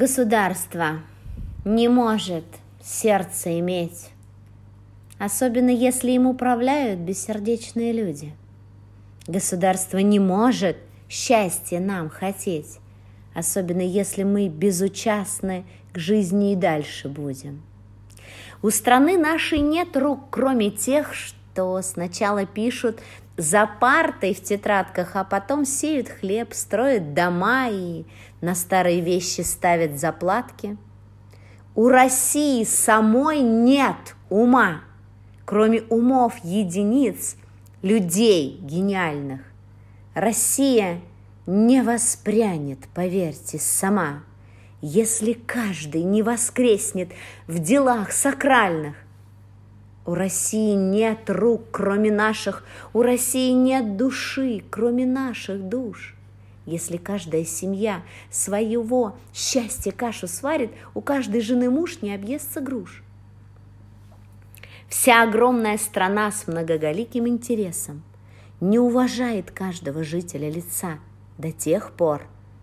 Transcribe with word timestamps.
Государство 0.00 1.00
не 1.64 1.88
может 1.88 2.44
сердце 2.80 3.58
иметь, 3.58 4.10
особенно 5.18 5.70
если 5.70 6.12
им 6.12 6.28
управляют 6.28 7.00
бессердечные 7.00 7.92
люди. 7.92 8.32
Государство 9.26 9.98
не 9.98 10.20
может 10.20 10.76
счастье 11.08 11.80
нам 11.80 12.10
хотеть, 12.10 12.78
особенно 13.34 13.80
если 13.80 14.22
мы 14.22 14.46
безучастны 14.46 15.64
к 15.92 15.98
жизни 15.98 16.52
и 16.52 16.54
дальше 16.54 17.08
будем. 17.08 17.60
У 18.62 18.70
страны 18.70 19.18
нашей 19.18 19.58
нет 19.58 19.96
рук, 19.96 20.26
кроме 20.30 20.70
тех, 20.70 21.12
что 21.12 21.82
сначала 21.82 22.46
пишут 22.46 23.00
за 23.38 23.70
партой 23.80 24.34
в 24.34 24.42
тетрадках, 24.42 25.14
а 25.14 25.22
потом 25.22 25.64
сеют 25.64 26.08
хлеб, 26.08 26.52
строят 26.52 27.14
дома 27.14 27.68
и 27.70 28.04
на 28.40 28.54
старые 28.56 29.00
вещи 29.00 29.42
ставят 29.42 29.98
заплатки. 29.98 30.76
У 31.76 31.88
России 31.88 32.64
самой 32.64 33.40
нет 33.40 34.16
ума, 34.28 34.80
кроме 35.44 35.82
умов 35.82 36.34
единиц, 36.42 37.36
людей 37.80 38.58
гениальных. 38.60 39.40
Россия 40.14 41.00
не 41.46 41.80
воспрянет, 41.82 42.80
поверьте, 42.92 43.60
сама, 43.60 44.24
если 44.80 45.32
каждый 45.32 46.02
не 46.02 46.24
воскреснет 46.24 47.12
в 47.46 47.60
делах 47.60 48.10
сакральных. 48.10 48.96
У 50.08 50.14
России 50.14 50.72
нет 50.72 51.28
рук, 51.28 51.64
кроме 51.70 52.10
наших, 52.10 52.64
у 52.94 53.02
России 53.02 53.50
нет 53.50 53.98
души, 53.98 54.64
кроме 54.70 55.04
наших 55.04 55.68
душ. 55.68 56.16
Если 56.64 56.96
каждая 56.96 57.44
семья 57.44 58.00
своего 58.30 59.16
счастья 59.34 59.92
кашу 59.92 60.26
сварит, 60.26 60.70
у 60.94 61.02
каждой 61.02 61.42
жены 61.42 61.68
муж 61.68 62.00
не 62.00 62.14
объестся 62.14 62.62
груш. 62.62 63.04
Вся 64.88 65.22
огромная 65.22 65.76
страна 65.76 66.32
с 66.32 66.46
многоголиким 66.46 67.28
интересом 67.28 68.02
не 68.62 68.78
уважает 68.78 69.50
каждого 69.50 70.04
жителя 70.04 70.48
лица 70.48 71.00
до 71.36 71.52
тех 71.52 71.92
пор, 71.92 72.22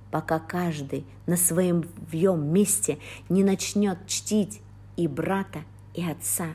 пока 0.10 0.40
каждый 0.40 1.06
на 1.28 1.38
своем 1.38 1.88
вьем 2.12 2.52
месте 2.52 2.98
не 3.30 3.44
начнет 3.44 4.00
чтить 4.08 4.62
и 4.98 5.08
брата, 5.08 5.60
и 5.94 6.04
отца. 6.04 6.48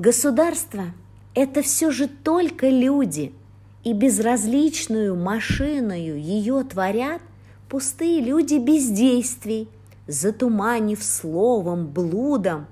Государство– 0.00 0.84
это 1.34 1.60
все 1.60 1.90
же 1.90 2.08
только 2.08 2.70
люди– 2.70 3.34
и 3.84 3.92
безразличную 3.92 5.14
машиною 5.14 6.18
ее 6.18 6.64
творят 6.64 7.22
пустые 7.68 8.20
люди 8.20 8.56
бездействий, 8.56 9.68
затуманив 10.06 11.02
словом, 11.02 11.86
блудом, 11.86 12.66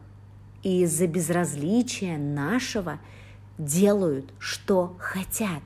и 0.62 0.82
из-за 0.82 1.06
безразличия 1.06 2.16
нашего 2.18 2.98
делают, 3.58 4.32
что 4.38 4.96
хотят. 4.98 5.62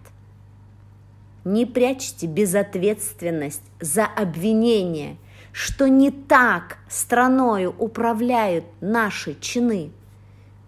Не 1.45 1.65
прячьте 1.65 2.27
безответственность 2.27 3.63
за 3.81 4.05
обвинение, 4.05 5.17
что 5.53 5.89
не 5.89 6.11
так 6.11 6.79
страною 6.89 7.75
управляют 7.79 8.65
наши 8.81 9.39
чины– 9.41 9.93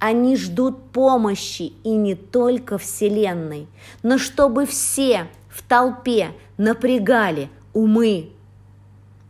они 0.05 0.37
ждут 0.37 0.91
помощи 0.91 1.73
и 1.83 1.89
не 1.89 2.15
только 2.15 2.77
Вселенной, 2.77 3.67
но 4.03 4.19
чтобы 4.19 4.67
все 4.67 5.29
в 5.49 5.63
толпе 5.63 6.33
напрягали 6.59 7.49
умы. 7.73 8.29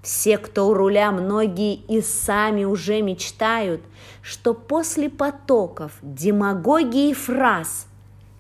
Все, 0.03 0.37
кто 0.37 0.67
у 0.67 0.75
руля, 0.75 1.13
многие 1.13 1.77
и 1.77 2.01
сами 2.01 2.65
уже 2.65 3.03
мечтают, 3.03 3.83
что 4.21 4.53
после 4.53 5.09
потоков 5.09 5.93
демагогии 6.03 7.11
и 7.11 7.15
фраз 7.15 7.87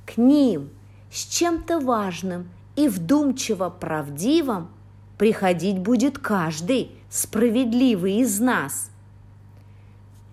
к 0.04 0.16
ним 0.16 0.70
с 1.12 1.26
чем-то 1.26 1.78
важным 1.78 2.48
и 2.74 2.88
вдумчиво 2.88 3.70
правдивым 3.70 4.70
приходить 5.18 5.78
будет 5.78 6.18
каждый 6.18 6.90
справедливый 7.10 8.16
из 8.16 8.40
нас– 8.40 8.90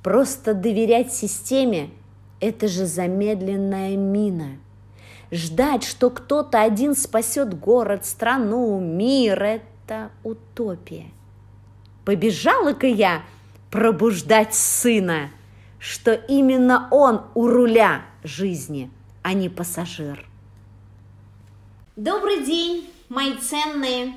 Просто 0.03 0.53
доверять 0.55 1.13
системе– 1.13 1.91
это 2.39 2.67
же 2.67 2.85
замедленная 2.85 3.95
мина. 3.95 4.57
Ждать, 5.31 5.83
что 5.83 6.09
кто-то 6.09 6.61
один 6.61 6.95
спасет 6.95 7.57
город, 7.57 8.05
страну, 8.05 8.79
мир– 8.79 9.41
это 9.43 10.11
утопия. 10.23 11.05
Побежала-ка 12.03 12.87
я 12.87 13.21
пробуждать 13.69 14.55
сына, 14.55 15.29
что 15.79 16.13
именно 16.13 16.87
он 16.89 17.21
у 17.35 17.47
руля 17.47 18.01
жизни, 18.23 18.89
а 19.21 19.33
не 19.33 19.49
пассажир. 19.49 20.27
Добрый 21.95 22.43
день, 22.43 22.89
мои 23.07 23.35
ценные, 23.37 24.15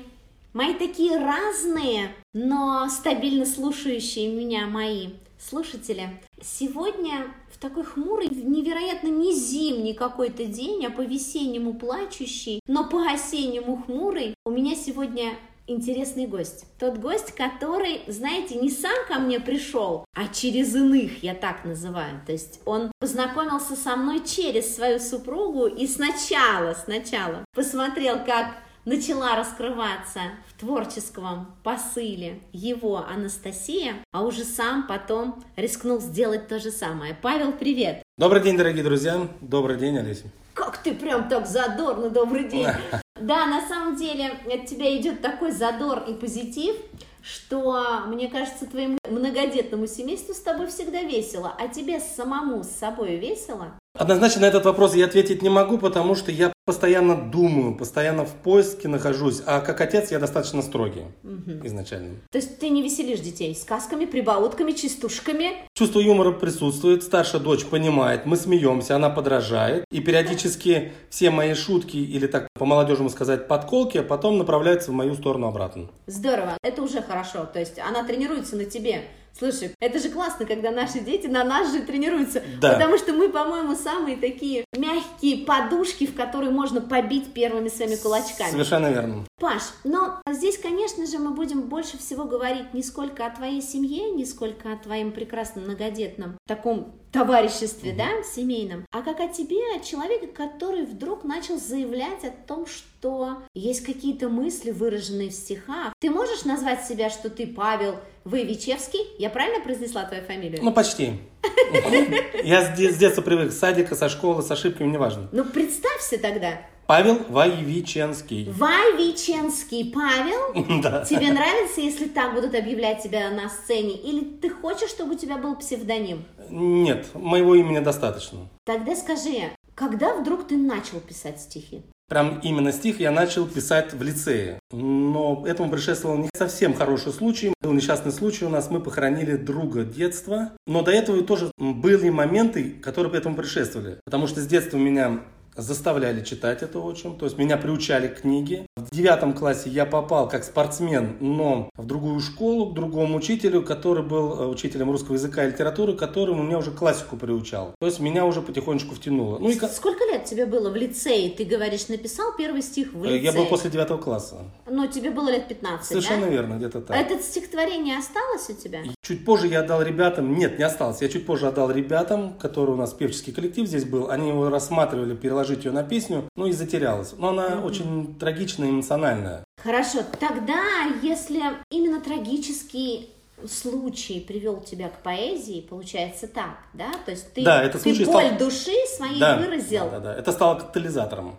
мои 0.53 0.73
такие 0.73 1.17
разные, 1.17 2.11
но 2.33 2.89
стабильно 2.89 3.45
слушающие 3.45 4.33
меня 4.35 4.65
мои 4.65 5.09
слушатели. 5.47 6.09
Сегодня 6.41 7.27
в 7.51 7.57
такой 7.57 7.83
хмурый, 7.83 8.29
невероятно 8.29 9.07
не 9.07 9.33
зимний 9.33 9.93
какой-то 9.93 10.45
день, 10.45 10.85
а 10.85 10.89
по-весеннему 10.89 11.73
плачущий, 11.73 12.59
но 12.67 12.89
по-осеннему 12.89 13.83
хмурый, 13.85 14.35
у 14.45 14.51
меня 14.51 14.75
сегодня 14.75 15.33
интересный 15.67 16.27
гость. 16.27 16.65
Тот 16.79 16.97
гость, 16.97 17.31
который, 17.31 18.01
знаете, 18.07 18.55
не 18.55 18.69
сам 18.69 18.95
ко 19.07 19.19
мне 19.19 19.39
пришел, 19.39 20.05
а 20.13 20.27
через 20.27 20.75
иных, 20.75 21.23
я 21.23 21.33
так 21.33 21.65
называю. 21.65 22.21
То 22.25 22.31
есть 22.31 22.59
он 22.65 22.91
познакомился 22.99 23.75
со 23.75 23.95
мной 23.95 24.23
через 24.25 24.75
свою 24.75 24.99
супругу 24.99 25.65
и 25.65 25.87
сначала, 25.87 26.73
сначала 26.73 27.45
посмотрел, 27.55 28.23
как 28.23 28.55
начала 28.85 29.35
раскрываться 29.35 30.21
в 30.47 30.59
творческом 30.59 31.55
посыле 31.63 32.41
его 32.53 32.97
Анастасия, 32.97 33.95
а 34.11 34.23
уже 34.23 34.43
сам 34.43 34.87
потом 34.87 35.43
рискнул 35.55 35.99
сделать 35.99 36.47
то 36.47 36.59
же 36.59 36.71
самое. 36.71 37.17
Павел, 37.19 37.51
привет! 37.51 38.03
Добрый 38.17 38.41
день, 38.41 38.57
дорогие 38.57 38.83
друзья! 38.83 39.27
Добрый 39.41 39.77
день, 39.77 39.97
Олеся! 39.97 40.25
Как 40.53 40.77
ты 40.77 40.93
прям 40.93 41.27
так 41.27 41.47
задорно, 41.47 42.09
добрый 42.09 42.47
день! 42.47 42.67
Да, 43.17 43.45
на 43.45 43.65
самом 43.65 43.95
деле 43.95 44.27
от 44.45 44.65
тебя 44.65 44.95
идет 44.97 45.21
такой 45.21 45.51
задор 45.51 46.03
и 46.05 46.13
позитив, 46.13 46.75
что, 47.21 48.01
мне 48.07 48.27
кажется, 48.27 48.65
твоему 48.65 48.97
многодетному 49.09 49.87
семейству 49.87 50.33
с 50.33 50.41
тобой 50.41 50.67
всегда 50.67 51.01
весело, 51.01 51.55
а 51.57 51.69
тебе 51.69 52.01
самому 52.01 52.61
с 52.65 52.71
собой 52.71 53.15
весело? 53.15 53.71
Однозначно 53.97 54.41
на 54.41 54.45
этот 54.45 54.65
вопрос 54.65 54.93
я 54.93 55.05
ответить 55.05 55.41
не 55.41 55.49
могу, 55.49 55.77
потому 55.77 56.15
что 56.15 56.29
я 56.29 56.51
постоянно 56.65 57.15
думаю, 57.15 57.75
постоянно 57.75 58.25
в 58.25 58.33
поиске 58.33 58.89
нахожусь, 58.89 59.41
а 59.45 59.61
как 59.61 59.79
отец 59.79 60.11
я 60.11 60.19
достаточно 60.19 60.61
строгий 60.61 61.03
угу. 61.23 61.65
изначально. 61.65 62.15
То 62.31 62.39
есть 62.39 62.59
ты 62.59 62.69
не 62.69 62.81
веселишь 62.81 63.19
детей 63.19 63.55
сказками, 63.55 64.05
прибаутками, 64.05 64.73
частушками? 64.73 65.65
Чувство 65.75 65.99
юмора 65.99 66.31
присутствует, 66.31 67.03
старшая 67.03 67.41
дочь 67.41 67.63
понимает, 67.65 68.25
мы 68.25 68.35
смеемся, 68.35 68.97
она 68.97 69.09
подражает, 69.09 69.85
и 69.91 70.01
периодически 70.01 70.91
все 71.09 71.29
мои 71.29 71.53
шутки 71.53 71.97
или 71.97 72.27
так 72.27 72.49
по-молодежному 72.55 73.09
сказать 73.09 73.47
подколки, 73.47 73.99
а 73.99 74.03
потом 74.03 74.37
направляются 74.37 74.91
в 74.91 74.93
мою 74.93 75.13
сторону 75.13 75.47
обратно. 75.47 75.89
Здорово, 76.07 76.57
это 76.63 76.81
уже 76.81 77.01
хорошо, 77.01 77.45
то 77.45 77.59
есть 77.59 77.79
она 77.79 78.03
тренируется 78.03 78.57
на 78.57 78.65
тебе. 78.65 79.03
Слушай, 79.37 79.75
это 79.81 79.99
же 79.99 80.09
классно, 80.09 80.45
когда 80.45 80.71
наши 80.71 80.99
дети 80.99 81.27
на 81.27 81.43
нас 81.43 81.71
же 81.73 81.81
тренируются. 81.81 82.41
Да. 82.61 82.73
Потому 82.73 82.97
что 82.97 83.13
мы, 83.13 83.29
по-моему, 83.29 83.75
самые 83.75 84.15
такие 84.15 84.63
мягкие 84.75 85.45
подушки, 85.45 86.07
в 86.07 86.15
которые 86.15 86.51
можно 86.51 86.79
побить 86.79 87.33
первыми 87.33 87.67
своими 87.67 87.95
кулачками. 87.95 88.51
Совершенно 88.51 88.91
верно. 88.91 89.25
Паш, 89.39 89.63
но 89.83 90.21
здесь, 90.31 90.57
конечно 90.57 91.05
же, 91.05 91.19
мы 91.19 91.31
будем 91.31 91.63
больше 91.63 91.97
всего 91.97 92.23
говорить 92.23 92.73
не 92.73 92.81
сколько 92.81 93.25
о 93.25 93.29
твоей 93.29 93.61
семье, 93.61 94.11
не 94.11 94.25
сколько 94.25 94.71
о 94.71 94.77
твоем 94.77 95.11
прекрасном 95.11 95.65
многодетном 95.65 96.37
таком 96.47 96.93
товариществе, 97.15 97.91
mm-hmm. 97.91 97.97
да, 97.97 98.23
семейном, 98.23 98.85
а 98.91 99.01
как 99.01 99.21
о 99.21 99.29
тебе, 99.29 99.57
о 99.73 99.79
человеке, 99.79 100.27
который 100.27 100.85
вдруг 100.85 101.23
начал 101.23 101.57
заявлять 101.57 102.25
о 102.25 102.29
том, 102.29 102.67
что 102.67 103.37
есть 103.53 103.85
какие-то 103.85 104.27
мысли, 104.27 104.71
выраженные 104.71 105.29
в 105.29 105.33
стихах. 105.33 105.93
Ты 106.01 106.09
можешь 106.09 106.43
назвать 106.43 106.85
себя, 106.85 107.09
что 107.09 107.29
ты 107.29 107.47
Павел 107.47 107.95
Воевичевский? 108.25 108.99
Я 109.17 109.29
правильно 109.29 109.63
произнесла 109.63 110.03
твою 110.03 110.23
фамилию? 110.23 110.59
Ну, 110.61 110.73
почти. 110.73 111.13
Я 112.43 112.73
с 112.73 112.97
детства 112.97 113.21
привык, 113.21 113.53
с 113.53 113.59
садика, 113.59 113.95
со 113.95 114.09
школы, 114.09 114.43
с 114.43 114.51
ошибками, 114.51 114.91
неважно. 114.91 115.29
Ну, 115.31 115.45
представься 115.45 116.17
тогда. 116.17 116.59
Павел 116.87 117.19
Вайвиченский. 117.29 118.51
Вайвиченский 118.51 119.91
Павел? 119.91 120.81
Да. 120.83 121.03
Тебе 121.03 121.31
нравится, 121.31 121.81
если 121.81 122.07
так 122.07 122.35
будут 122.35 122.53
объявлять 122.53 123.01
тебя 123.01 123.31
на 123.31 123.49
сцене? 123.49 123.97
Или 123.97 124.23
ты 124.23 124.49
хочешь, 124.49 124.89
чтобы 124.89 125.15
у 125.15 125.17
тебя 125.17 125.37
был 125.37 125.55
псевдоним? 125.55 126.25
Нет, 126.49 127.07
моего 127.15 127.55
имени 127.55 127.79
достаточно. 127.79 128.49
Тогда 128.65 128.95
скажи, 128.95 129.49
когда 129.73 130.13
вдруг 130.13 130.47
ты 130.47 130.57
начал 130.57 130.99
писать 130.99 131.41
стихи? 131.41 131.81
Прям 132.07 132.39
именно 132.43 132.71
стих 132.71 132.99
я 132.99 133.09
начал 133.09 133.47
писать 133.47 133.93
в 133.93 134.03
лицее. 134.03 134.59
Но 134.71 135.43
этому 135.47 135.71
предшествовал 135.71 136.17
не 136.17 136.29
совсем 136.35 136.75
хороший 136.75 137.11
случай. 137.11 137.51
Был 137.61 137.73
несчастный 137.73 138.11
случай 138.11 138.45
у 138.45 138.49
нас, 138.49 138.69
мы 138.69 138.79
похоронили 138.79 139.37
друга 139.37 139.83
детства. 139.83 140.51
Но 140.67 140.83
до 140.83 140.91
этого 140.91 141.23
тоже 141.23 141.51
были 141.57 142.11
моменты, 142.11 142.75
которые 142.83 143.11
этому 143.17 143.35
предшествовали. 143.35 143.99
Потому 144.05 144.27
что 144.27 144.41
с 144.41 144.45
детства 144.45 144.77
меня 144.77 145.21
заставляли 145.55 146.23
читать 146.23 146.63
это 146.63 146.79
очень, 146.79 147.17
то 147.17 147.25
есть 147.25 147.37
меня 147.37 147.57
приучали 147.57 148.07
к 148.07 148.21
книге. 148.21 148.65
В 148.75 148.93
девятом 148.93 149.33
классе 149.33 149.69
я 149.69 149.85
попал 149.85 150.27
как 150.27 150.43
спортсмен, 150.43 151.17
но 151.19 151.69
в 151.75 151.85
другую 151.85 152.19
школу, 152.19 152.71
к 152.71 152.73
другому 152.73 153.17
учителю, 153.17 153.63
который 153.63 154.03
был 154.03 154.39
э, 154.39 154.47
учителем 154.47 154.91
русского 154.91 155.15
языка 155.15 155.45
и 155.45 155.51
литературы, 155.51 155.93
который 155.93 156.31
у 156.31 156.43
меня 156.43 156.57
уже 156.57 156.71
классику 156.71 157.17
приучал. 157.17 157.73
То 157.79 157.85
есть 157.85 157.99
меня 157.99 158.25
уже 158.25 158.41
потихонечку 158.41 158.95
втянуло. 158.95 159.39
Ну, 159.39 159.49
и... 159.49 159.55
Сколько 159.55 160.03
лет 160.05 160.25
тебе 160.25 160.45
было 160.45 160.69
в 160.69 160.75
лицее? 160.75 161.29
Ты 161.29 161.45
говоришь, 161.45 161.87
написал 161.87 162.35
первый 162.37 162.61
стих 162.61 162.93
в 162.93 163.03
лицее? 163.03 163.23
Я 163.23 163.31
был 163.31 163.45
после 163.45 163.69
девятого 163.69 163.97
класса. 163.97 164.37
Но 164.69 164.87
тебе 164.87 165.09
было 165.09 165.29
лет 165.29 165.47
15, 165.47 165.85
Совершенно 165.85 166.25
да? 166.25 166.31
верно, 166.31 166.53
где-то 166.55 166.81
так. 166.81 166.95
А 166.95 166.99
это 166.99 167.21
стихотворение 167.21 167.97
осталось 167.97 168.49
у 168.49 168.53
тебя? 168.53 168.83
Чуть 169.01 169.23
позже 169.25 169.47
я 169.47 169.61
отдал 169.61 169.81
ребятам, 169.81 170.35
нет, 170.35 170.57
не 170.57 170.63
осталось, 170.63 171.01
я 171.01 171.09
чуть 171.09 171.25
позже 171.25 171.47
отдал 171.47 171.71
ребятам, 171.71 172.33
которые 172.33 172.75
у 172.75 172.77
нас 172.77 172.93
певческий 172.93 173.31
коллектив 173.31 173.67
здесь 173.67 173.85
был, 173.85 174.09
они 174.09 174.29
его 174.29 174.49
рассматривали, 174.49 175.15
переложить 175.45 175.65
ее 175.65 175.71
на 175.71 175.83
песню, 175.83 176.29
ну 176.35 176.47
и 176.47 176.51
затерялась. 176.51 177.13
Но 177.17 177.29
она 177.29 177.47
mm-hmm. 177.47 177.65
очень 177.65 178.15
трагичная, 178.19 178.69
эмоциональная. 178.69 179.43
Хорошо, 179.61 179.99
тогда 180.19 180.63
если 181.01 181.41
именно 181.69 182.01
трагический 182.01 183.09
случай 183.47 184.19
привел 184.19 184.61
тебя 184.61 184.89
к 184.89 185.03
поэзии, 185.03 185.61
получается 185.61 186.27
так, 186.27 186.57
да? 186.73 186.91
То 187.05 187.11
есть 187.11 187.33
ты, 187.33 187.43
да, 187.43 187.61
это 187.63 187.77
ты 187.79 187.93
боль 188.05 188.27
стал... 188.27 188.37
души 188.37 188.71
своей 188.95 189.19
да, 189.19 189.37
выразил. 189.37 189.85
Да, 189.85 189.99
да, 189.99 189.99
да. 189.99 190.15
Это 190.15 190.31
стало 190.31 190.59
катализатором. 190.59 191.35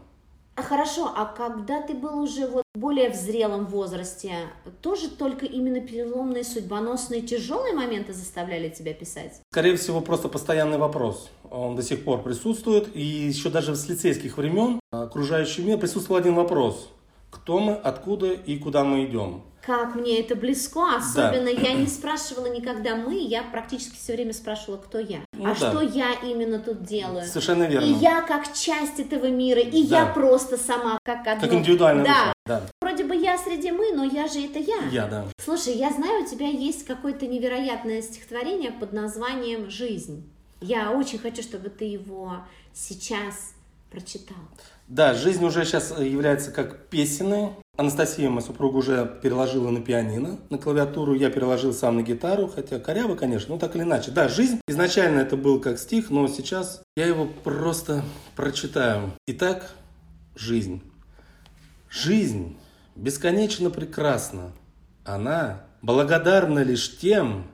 А 0.57 0.63
хорошо, 0.63 1.13
а 1.15 1.27
когда 1.27 1.83
ты 1.83 1.93
был 1.93 2.19
уже 2.19 2.47
вот 2.47 2.63
более 2.75 3.11
в 3.11 3.15
зрелом 3.15 3.67
возрасте, 3.67 4.33
тоже 4.81 5.11
только 5.11 5.45
именно 5.45 5.81
переломные, 5.81 6.45
судьбоносные, 6.45 7.21
тяжелые 7.21 7.75
моменты 7.75 8.15
заставляли 8.15 8.71
тебя 8.71 8.95
писать? 8.95 9.43
Скорее 9.53 9.77
всего, 9.77 10.01
просто 10.01 10.29
постоянный 10.29 10.79
вопрос. 10.79 11.29
Он 11.51 11.77
до 11.77 11.83
сих 11.83 12.05
пор 12.05 12.23
присутствует. 12.23 12.89
И 12.97 13.03
еще 13.03 13.51
даже 13.51 13.77
с 13.77 13.87
лицейских 13.87 14.39
времен 14.39 14.81
окружающий 14.91 15.63
мир 15.63 15.79
присутствовал 15.79 16.19
один 16.19 16.35
вопрос. 16.35 16.89
Кто 17.31 17.59
мы, 17.59 17.75
откуда 17.75 18.33
и 18.33 18.59
куда 18.59 18.83
мы 18.83 19.05
идем? 19.05 19.43
Как 19.67 19.97
мне 19.97 20.21
это 20.21 20.37
близко, 20.37 20.97
особенно 20.97 21.47
да. 21.47 21.51
я 21.51 21.75
не 21.75 21.89
спрашивала 21.89 22.47
никогда 22.47 22.95
мы, 22.95 23.19
я 23.19 23.43
практически 23.43 23.97
все 23.97 24.13
время 24.13 24.33
спрашивала, 24.33 24.79
кто 24.79 25.01
я, 25.01 25.19
ну, 25.33 25.45
а 25.45 25.57
да. 25.59 25.71
что 25.71 25.81
я 25.81 26.13
именно 26.23 26.61
тут 26.61 26.85
делаю. 26.85 27.27
Совершенно 27.27 27.65
верно. 27.65 27.85
И 27.85 27.93
я 27.95 28.23
как 28.23 28.53
часть 28.55 29.01
этого 29.01 29.27
мира, 29.27 29.61
и 29.61 29.85
да. 29.85 30.01
я 30.01 30.07
просто 30.07 30.57
сама 30.57 30.99
как 31.03 31.27
одно. 31.27 31.41
Как 31.41 31.53
индивидуально. 31.53 32.05
Да. 32.05 32.33
да. 32.47 32.63
Вроде 32.81 33.03
бы 33.03 33.17
я 33.17 33.37
среди 33.39 33.73
мы, 33.73 33.91
но 33.93 34.05
я 34.05 34.29
же 34.29 34.41
это 34.41 34.61
я. 34.61 34.85
Я, 34.93 35.07
да. 35.09 35.25
Слушай, 35.41 35.75
я 35.75 35.91
знаю, 35.91 36.23
у 36.23 36.27
тебя 36.27 36.47
есть 36.47 36.87
какое-то 36.87 37.27
невероятное 37.27 38.03
стихотворение 38.03 38.71
под 38.71 38.93
названием 38.93 39.69
«Жизнь». 39.69 40.31
Я 40.61 40.93
очень 40.93 41.19
хочу, 41.19 41.43
чтобы 41.43 41.71
ты 41.71 41.87
его 41.87 42.37
сейчас 42.73 43.56
прочитал. 43.91 44.37
Да, 44.89 45.15
жизнь 45.15 45.45
уже 45.45 45.65
сейчас 45.65 45.91
является 45.99 46.53
как 46.53 46.89
песенной. 46.89 47.51
Анастасия, 47.77 48.31
моя 48.31 48.41
супруга, 48.41 48.77
уже 48.77 49.19
переложила 49.23 49.71
на 49.71 49.81
пианино, 49.81 50.39
на 50.49 50.59
клавиатуру, 50.59 51.15
я 51.15 51.29
переложил 51.29 51.75
сам 51.75 51.97
на 51.97 52.03
гитару, 52.03 52.49
хотя 52.49 52.79
коряво, 52.79 53.17
конечно, 53.17 53.55
но 53.55 53.59
так 53.59 53.77
или 53.77 53.83
иначе. 53.83 54.13
Да, 54.13 54.29
жизнь, 54.29 54.61
изначально 54.67 55.21
это 55.21 55.37
был 55.37 55.61
как 55.61 55.79
стих, 55.79 56.11
но 56.11 56.27
сейчас 56.29 56.83
я 56.97 57.07
его 57.07 57.27
просто 57.27 58.05
прочитаю. 58.35 59.13
Итак, 59.27 59.73
жизнь. 60.35 60.81
Жизнь 61.91 62.57
бесконечно 62.95 63.71
прекрасна. 63.71 64.53
Она 65.05 65.65
благодарна 65.83 66.61
лишь 66.61 66.99
тем, 66.99 67.47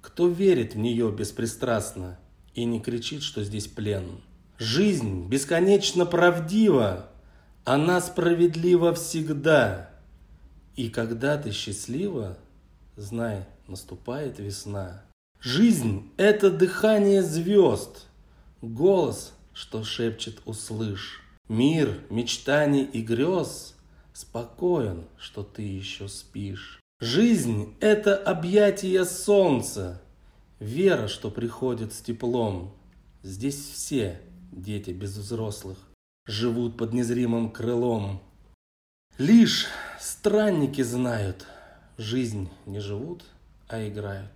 кто 0.00 0.28
верит 0.28 0.74
в 0.74 0.78
нее 0.78 1.10
беспристрастно 1.10 2.18
и 2.54 2.64
не 2.64 2.80
кричит, 2.80 3.22
что 3.22 3.42
здесь 3.42 3.66
плен. 3.66 4.20
Жизнь 4.58 5.26
бесконечно 5.26 6.06
правдива, 6.06 7.10
она 7.64 8.00
справедлива 8.00 8.94
всегда. 8.94 9.90
И 10.76 10.90
когда 10.90 11.36
ты 11.36 11.50
счастлива, 11.50 12.38
знай, 12.96 13.46
наступает 13.66 14.38
весна. 14.38 15.02
Жизнь— 15.40 16.08
это 16.16 16.52
дыхание 16.52 17.22
звезд, 17.22 18.06
голос, 18.62 19.32
что 19.52 19.82
шепчет 19.82 20.40
услышь. 20.44 21.20
Мир 21.48 22.00
мечтаний 22.08 22.84
и 22.84 23.02
грез 23.02 23.74
спокоен, 24.12 25.04
что 25.18 25.42
ты 25.42 25.62
еще 25.62 26.06
спишь. 26.06 26.80
Жизнь— 27.00 27.74
это 27.80 28.16
объятие 28.16 29.04
солнца, 29.04 30.00
вера, 30.60 31.08
что 31.08 31.30
приходит 31.30 31.92
с 31.92 32.00
теплом. 32.00 32.72
Здесь 33.22 33.56
все 33.56 34.20
дети 34.56 34.90
без 34.90 35.16
взрослых, 35.16 35.78
живут 36.26 36.76
под 36.76 36.92
незримым 36.92 37.50
крылом. 37.50 38.20
Лишь 39.18 39.66
странники 40.00 40.82
знают, 40.82 41.46
жизнь 41.98 42.48
не 42.66 42.80
живут, 42.80 43.24
а 43.68 43.86
играют. 43.86 44.30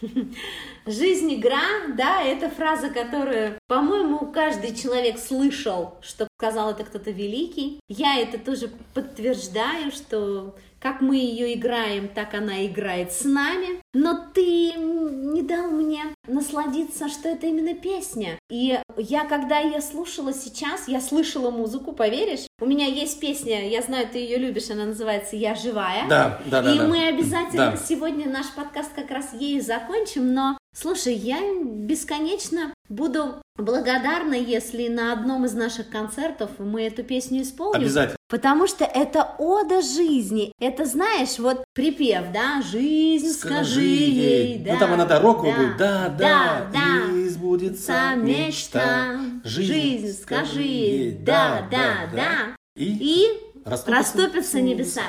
Жизнь 0.86 1.34
игра, 1.34 1.62
да, 1.96 2.22
это 2.22 2.48
фраза, 2.48 2.90
которую, 2.90 3.58
по-моему, 3.66 4.32
каждый 4.32 4.74
человек 4.74 5.18
слышал, 5.18 5.98
что 6.00 6.26
сказал 6.38 6.70
это 6.70 6.84
кто-то 6.84 7.10
великий. 7.10 7.80
Я 7.88 8.18
это 8.18 8.38
тоже 8.38 8.70
подтверждаю, 8.94 9.90
что 9.90 10.56
как 10.82 11.00
мы 11.00 11.16
ее 11.16 11.54
играем, 11.54 12.08
так 12.08 12.34
она 12.34 12.66
играет 12.66 13.12
с 13.12 13.24
нами. 13.24 13.80
Но 13.94 14.18
ты 14.34 14.72
не 14.72 15.42
дал 15.42 15.70
мне 15.70 16.02
насладиться, 16.26 17.08
что 17.08 17.28
это 17.28 17.46
именно 17.46 17.74
песня. 17.74 18.38
И 18.50 18.78
я, 18.96 19.24
когда 19.24 19.60
ее 19.60 19.80
слушала 19.80 20.32
сейчас, 20.32 20.88
я 20.88 21.00
слышала 21.00 21.50
музыку, 21.50 21.92
поверишь? 21.92 22.46
У 22.60 22.66
меня 22.66 22.86
есть 22.86 23.20
песня, 23.20 23.68
я 23.68 23.82
знаю, 23.82 24.08
ты 24.10 24.18
ее 24.18 24.38
любишь, 24.38 24.70
она 24.70 24.86
называется 24.86 25.36
«Я 25.36 25.54
живая». 25.54 26.08
Да, 26.08 26.40
да, 26.46 26.62
да. 26.62 26.74
И 26.74 26.78
да. 26.78 26.86
мы 26.88 27.06
обязательно 27.06 27.72
да. 27.72 27.76
сегодня 27.76 28.28
наш 28.28 28.50
подкаст 28.50 28.92
как 28.94 29.10
раз 29.10 29.32
ею 29.34 29.62
закончим, 29.62 30.34
но 30.34 30.58
Слушай, 30.74 31.14
я 31.14 31.38
бесконечно 31.62 32.72
буду 32.88 33.42
благодарна, 33.56 34.34
если 34.34 34.88
на 34.88 35.12
одном 35.12 35.44
из 35.44 35.52
наших 35.52 35.90
концертов 35.90 36.50
мы 36.58 36.82
эту 36.82 37.04
песню 37.04 37.42
исполним. 37.42 37.82
Обязательно. 37.82 38.16
Потому 38.28 38.66
что 38.66 38.84
это 38.84 39.34
ода 39.38 39.82
жизни. 39.82 40.52
Это, 40.58 40.86
знаешь, 40.86 41.38
вот 41.38 41.64
припев, 41.74 42.32
да, 42.32 42.62
жизнь 42.62 43.28
скажи, 43.32 43.54
скажи 43.54 43.80
ей, 43.82 44.58
да. 44.60 44.72
Ну 44.72 44.78
там 44.78 44.92
она 44.94 45.04
дорогу 45.04 45.44
да, 45.44 45.56
будет, 45.56 45.76
да, 45.76 46.08
да, 46.08 46.70
да, 46.72 47.16
и 47.16 47.28
сбудется 47.28 48.14
мечта. 48.16 49.20
Жизнь, 49.44 49.72
жизнь 49.72 50.22
скажи 50.22 50.62
ей, 50.62 51.12
да, 51.12 51.68
да, 51.70 51.76
да. 52.10 52.16
да. 52.16 52.56
И, 52.74 52.84
и 52.84 53.62
растопятся, 53.66 54.18
растопятся 54.18 54.60
небеса. 54.62 55.02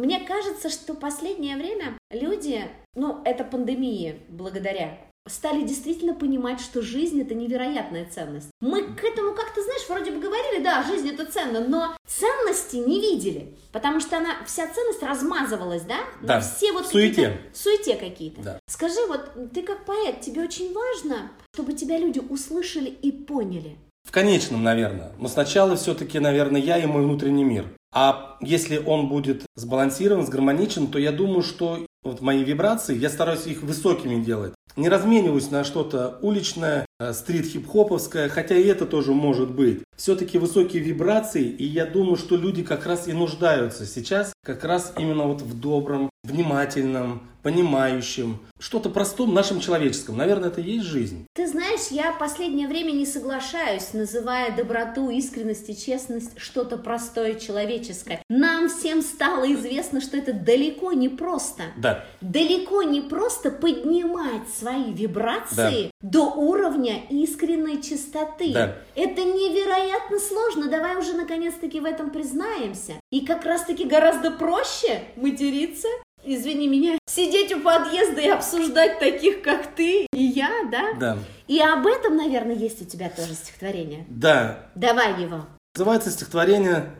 Мне 0.00 0.20
кажется, 0.20 0.70
что 0.70 0.94
последнее 0.94 1.56
время 1.56 1.98
люди, 2.10 2.64
ну, 2.94 3.20
это 3.26 3.44
пандемия 3.44 4.16
благодаря, 4.30 4.96
стали 5.28 5.60
действительно 5.60 6.14
понимать, 6.14 6.58
что 6.58 6.80
жизнь 6.80 7.20
это 7.20 7.34
невероятная 7.34 8.08
ценность. 8.10 8.48
Мы 8.62 8.94
к 8.94 9.04
этому 9.04 9.34
как-то, 9.34 9.62
знаешь, 9.62 9.86
вроде 9.90 10.12
бы 10.12 10.20
говорили, 10.22 10.64
да, 10.64 10.82
жизнь 10.84 11.10
это 11.10 11.30
ценно, 11.30 11.60
но 11.60 11.94
ценности 12.06 12.76
не 12.76 12.98
видели, 12.98 13.54
потому 13.72 14.00
что 14.00 14.16
она, 14.16 14.42
вся 14.46 14.68
ценность 14.68 15.02
размазывалась, 15.02 15.82
да? 15.82 15.98
Да, 16.22 16.36
на 16.36 16.40
все 16.40 16.72
вот 16.72 16.86
суете. 16.86 17.38
Суете 17.52 17.96
какие-то. 17.96 18.40
Да. 18.40 18.60
Скажи, 18.68 19.06
вот 19.06 19.52
ты 19.52 19.60
как 19.60 19.84
поэт, 19.84 20.22
тебе 20.22 20.40
очень 20.40 20.72
важно, 20.72 21.30
чтобы 21.52 21.74
тебя 21.74 21.98
люди 21.98 22.20
услышали 22.20 22.88
и 22.88 23.12
поняли. 23.12 23.76
В 24.04 24.12
конечном, 24.12 24.64
наверное. 24.64 25.12
Но 25.18 25.28
сначала 25.28 25.76
все-таки, 25.76 26.20
наверное, 26.20 26.62
я 26.62 26.78
и 26.78 26.86
мой 26.86 27.02
внутренний 27.02 27.44
мир. 27.44 27.66
А 27.92 28.36
если 28.40 28.78
он 28.78 29.08
будет 29.08 29.44
сбалансирован, 29.56 30.26
сгармоничен, 30.26 30.88
то 30.88 30.98
я 30.98 31.12
думаю, 31.12 31.42
что 31.42 31.86
вот 32.02 32.20
мои 32.20 32.44
вибрации, 32.44 32.96
я 32.96 33.10
стараюсь 33.10 33.46
их 33.46 33.62
высокими 33.62 34.22
делать. 34.22 34.54
Не 34.76 34.88
размениваюсь 34.88 35.50
на 35.50 35.64
что-то 35.64 36.18
уличное, 36.22 36.86
э, 37.00 37.12
стрит-хип-хоповское, 37.12 38.28
хотя 38.28 38.56
и 38.56 38.64
это 38.64 38.86
тоже 38.86 39.12
может 39.12 39.50
быть. 39.50 39.82
Все-таки 39.96 40.38
высокие 40.38 40.82
вибрации, 40.82 41.42
и 41.42 41.64
я 41.64 41.84
думаю, 41.84 42.16
что 42.16 42.36
люди 42.36 42.62
как 42.62 42.86
раз 42.86 43.08
и 43.08 43.12
нуждаются 43.12 43.84
сейчас 43.84 44.32
как 44.44 44.64
раз 44.64 44.92
именно 44.96 45.24
вот 45.24 45.42
в 45.42 45.58
добром, 45.58 46.08
внимательном, 46.22 47.22
понимающим, 47.42 48.38
что-то 48.58 48.90
простом 48.90 49.32
нашем 49.32 49.60
человеческом. 49.60 50.16
Наверное, 50.16 50.48
это 50.48 50.60
и 50.60 50.72
есть 50.72 50.86
жизнь. 50.86 51.26
Ты 51.34 51.46
знаешь, 51.46 51.88
я 51.90 52.12
последнее 52.12 52.68
время 52.68 52.92
не 52.92 53.06
соглашаюсь, 53.06 53.92
называя 53.94 54.54
доброту, 54.54 55.10
искренность 55.10 55.68
и 55.70 55.76
честность 55.76 56.38
что-то 56.38 56.76
простое 56.76 57.34
человеческое. 57.34 58.22
Нам 58.28 58.68
всем 58.68 59.00
стало 59.02 59.50
известно, 59.54 60.00
что 60.00 60.16
это 60.18 60.32
далеко 60.32 60.92
не 60.92 61.08
просто. 61.08 61.62
Да. 61.78 62.04
Далеко 62.20 62.82
не 62.82 63.00
просто 63.00 63.50
поднимать 63.50 64.48
свои 64.58 64.92
вибрации 64.92 65.90
да. 66.00 66.08
до 66.08 66.24
уровня 66.26 67.02
искренней 67.08 67.82
чистоты. 67.82 68.52
Да. 68.52 68.76
Это 68.94 69.22
невероятно 69.24 70.18
сложно. 70.18 70.70
Давай 70.70 70.96
уже 70.96 71.14
наконец-таки 71.14 71.80
в 71.80 71.84
этом 71.84 72.10
признаемся. 72.10 72.94
И 73.10 73.24
как 73.24 73.44
раз-таки 73.44 73.84
гораздо 73.84 74.30
проще 74.30 75.04
материться 75.16 75.88
извини 76.24 76.68
меня, 76.68 76.98
сидеть 77.20 77.52
у 77.52 77.60
подъезда 77.60 78.20
и 78.20 78.28
обсуждать 78.28 78.98
таких, 78.98 79.42
как 79.42 79.74
ты 79.74 80.06
и 80.12 80.22
я, 80.22 80.68
да? 80.70 80.94
Да. 80.98 81.18
И 81.48 81.60
об 81.60 81.86
этом, 81.86 82.16
наверное, 82.16 82.54
есть 82.54 82.80
у 82.82 82.84
тебя 82.84 83.10
тоже 83.10 83.34
стихотворение. 83.34 84.06
Да. 84.08 84.66
Давай 84.74 85.20
его. 85.22 85.46
Называется 85.74 86.10
стихотворение 86.10 86.90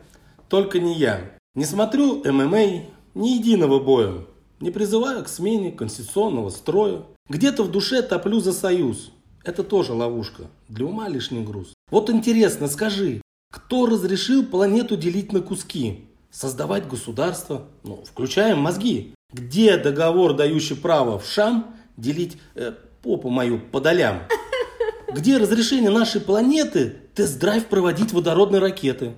«Только 0.48 0.78
не 0.78 0.94
я». 0.94 1.32
Не 1.54 1.64
смотрю 1.64 2.22
ММА 2.24 2.84
ни 3.14 3.28
единого 3.28 3.80
боя. 3.80 4.26
Не 4.60 4.70
призываю 4.70 5.24
к 5.24 5.28
смене 5.28 5.72
конституционного 5.72 6.50
строя. 6.50 7.02
Где-то 7.28 7.64
в 7.64 7.70
душе 7.70 8.02
топлю 8.02 8.40
за 8.40 8.52
союз. 8.52 9.10
Это 9.44 9.64
тоже 9.64 9.94
ловушка. 9.94 10.44
Для 10.68 10.86
ума 10.86 11.08
лишний 11.08 11.42
груз. 11.42 11.72
Вот 11.90 12.10
интересно, 12.10 12.68
скажи, 12.68 13.22
кто 13.50 13.86
разрешил 13.86 14.44
планету 14.44 14.96
делить 14.96 15.32
на 15.32 15.40
куски? 15.40 16.06
создавать 16.30 16.88
государство, 16.88 17.64
ну, 17.82 18.04
включаем 18.04 18.58
мозги. 18.58 19.14
Где 19.32 19.76
договор, 19.76 20.34
дающий 20.34 20.74
право 20.74 21.18
в 21.18 21.26
Шам 21.26 21.74
делить 21.96 22.38
э, 22.54 22.72
попу 23.02 23.28
мою 23.30 23.60
по 23.60 23.80
долям? 23.80 24.22
Где 25.12 25.36
разрешение 25.38 25.90
нашей 25.90 26.20
планеты 26.20 26.96
тест-драйв 27.14 27.66
проводить 27.66 28.12
водородные 28.12 28.60
ракеты? 28.60 29.14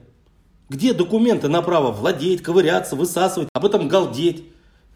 Где 0.69 0.95
документы 0.95 1.49
на 1.49 1.61
право 1.63 1.93
владеть, 1.93 2.43
ковыряться, 2.43 2.97
высасывать, 2.97 3.49
об 3.53 3.67
этом 3.67 3.89
галдеть? 3.89 4.45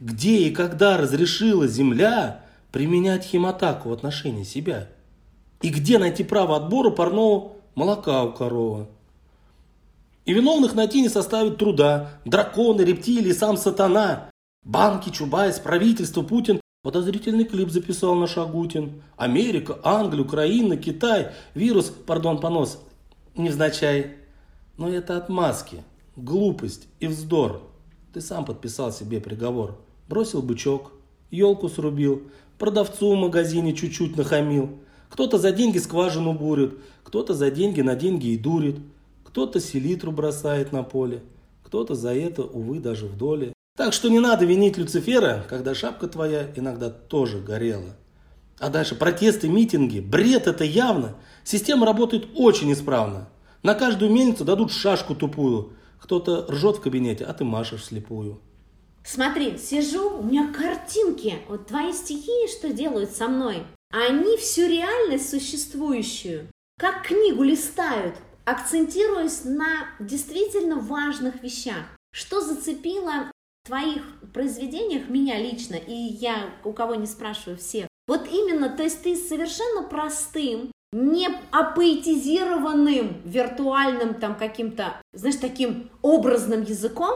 Где 0.00 0.38
и 0.38 0.50
когда 0.50 0.96
разрешила 0.96 1.66
Земля 1.66 2.44
применять 2.72 3.24
химатаку 3.24 3.90
в 3.90 3.92
отношении 3.92 4.44
себя? 4.44 4.88
И 5.62 5.70
где 5.70 5.98
найти 5.98 6.24
право 6.24 6.56
отбора 6.56 6.90
парного 6.90 7.52
молока 7.74 8.24
у 8.24 8.32
коровы? 8.32 8.86
И 10.26 10.32
виновных 10.32 10.74
найти 10.74 11.00
не 11.00 11.08
составит 11.08 11.56
труда. 11.56 12.18
Драконы, 12.24 12.82
рептилии, 12.82 13.32
сам 13.32 13.56
сатана. 13.56 14.30
Банки, 14.66 15.10
Чубайс, 15.10 15.60
правительство, 15.60 16.22
Путин. 16.22 16.60
Подозрительный 16.82 17.44
клип 17.44 17.70
записал 17.70 18.16
наш 18.16 18.36
Агутин. 18.36 19.00
Америка, 19.16 19.78
Англия, 19.84 20.24
Украина, 20.24 20.76
Китай. 20.76 21.28
Вирус, 21.54 21.92
пардон, 22.04 22.40
понос, 22.40 22.82
невзначай. 23.36 24.16
Но 24.76 24.88
это 24.88 25.16
отмазки, 25.16 25.84
глупость 26.16 26.88
и 26.98 27.06
вздор. 27.06 27.62
Ты 28.12 28.20
сам 28.20 28.44
подписал 28.44 28.90
себе 28.90 29.20
приговор. 29.20 29.78
Бросил 30.08 30.42
бычок, 30.42 30.90
елку 31.30 31.68
срубил, 31.68 32.22
продавцу 32.58 33.14
в 33.14 33.16
магазине 33.16 33.72
чуть-чуть 33.72 34.16
нахамил. 34.16 34.80
Кто-то 35.10 35.38
за 35.38 35.52
деньги 35.52 35.78
скважину 35.78 36.32
бурит, 36.32 36.74
кто-то 37.04 37.34
за 37.34 37.52
деньги 37.52 37.82
на 37.82 37.94
деньги 37.94 38.30
и 38.30 38.36
дурит. 38.36 38.80
Кто-то 39.22 39.60
селитру 39.60 40.10
бросает 40.10 40.72
на 40.72 40.82
поле, 40.82 41.22
кто-то 41.62 41.94
за 41.94 42.12
это, 42.12 42.42
увы, 42.42 42.80
даже 42.80 43.06
в 43.06 43.16
доле. 43.16 43.52
Так 43.76 43.92
что 43.92 44.08
не 44.08 44.20
надо 44.20 44.46
винить 44.46 44.78
Люцифера, 44.78 45.44
когда 45.50 45.74
шапка 45.74 46.08
твоя 46.08 46.50
иногда 46.56 46.88
тоже 46.88 47.40
горела. 47.40 47.94
А 48.58 48.70
дальше 48.70 48.94
протесты, 48.94 49.48
митинги, 49.48 50.00
бред 50.00 50.46
это 50.46 50.64
явно. 50.64 51.14
Система 51.44 51.84
работает 51.84 52.28
очень 52.34 52.72
исправно. 52.72 53.28
На 53.62 53.74
каждую 53.74 54.10
мельницу 54.10 54.44
дадут 54.44 54.72
шашку 54.72 55.14
тупую. 55.14 55.74
Кто-то 56.00 56.46
ржет 56.48 56.76
в 56.76 56.80
кабинете, 56.80 57.24
а 57.24 57.34
ты 57.34 57.44
машешь 57.44 57.84
слепую. 57.84 58.40
Смотри, 59.04 59.58
сижу, 59.58 60.18
у 60.18 60.22
меня 60.22 60.52
картинки. 60.52 61.34
Вот 61.48 61.66
твои 61.66 61.92
стихи, 61.92 62.48
что 62.48 62.72
делают 62.72 63.10
со 63.10 63.28
мной? 63.28 63.62
Они 63.92 64.36
всю 64.38 64.62
реальность 64.62 65.30
существующую, 65.30 66.48
как 66.78 67.06
книгу 67.06 67.42
листают, 67.42 68.14
акцентируясь 68.44 69.44
на 69.44 69.88
действительно 70.00 70.76
важных 70.76 71.42
вещах. 71.42 71.84
Что 72.12 72.40
зацепило 72.40 73.30
твоих 73.66 74.02
произведениях 74.32 75.08
меня 75.08 75.38
лично, 75.38 75.74
и 75.74 75.92
я 75.92 76.50
у 76.64 76.72
кого 76.72 76.94
не 76.94 77.06
спрашиваю 77.06 77.58
всех, 77.58 77.88
вот 78.06 78.26
именно, 78.28 78.68
то 78.68 78.82
есть 78.82 79.02
ты 79.02 79.16
совершенно 79.16 79.82
простым, 79.82 80.70
не 80.92 81.28
апоэтизированным, 81.50 83.22
виртуальным 83.24 84.14
там 84.14 84.36
каким-то, 84.36 85.00
знаешь, 85.12 85.36
таким 85.36 85.90
образным 86.02 86.62
языком 86.62 87.14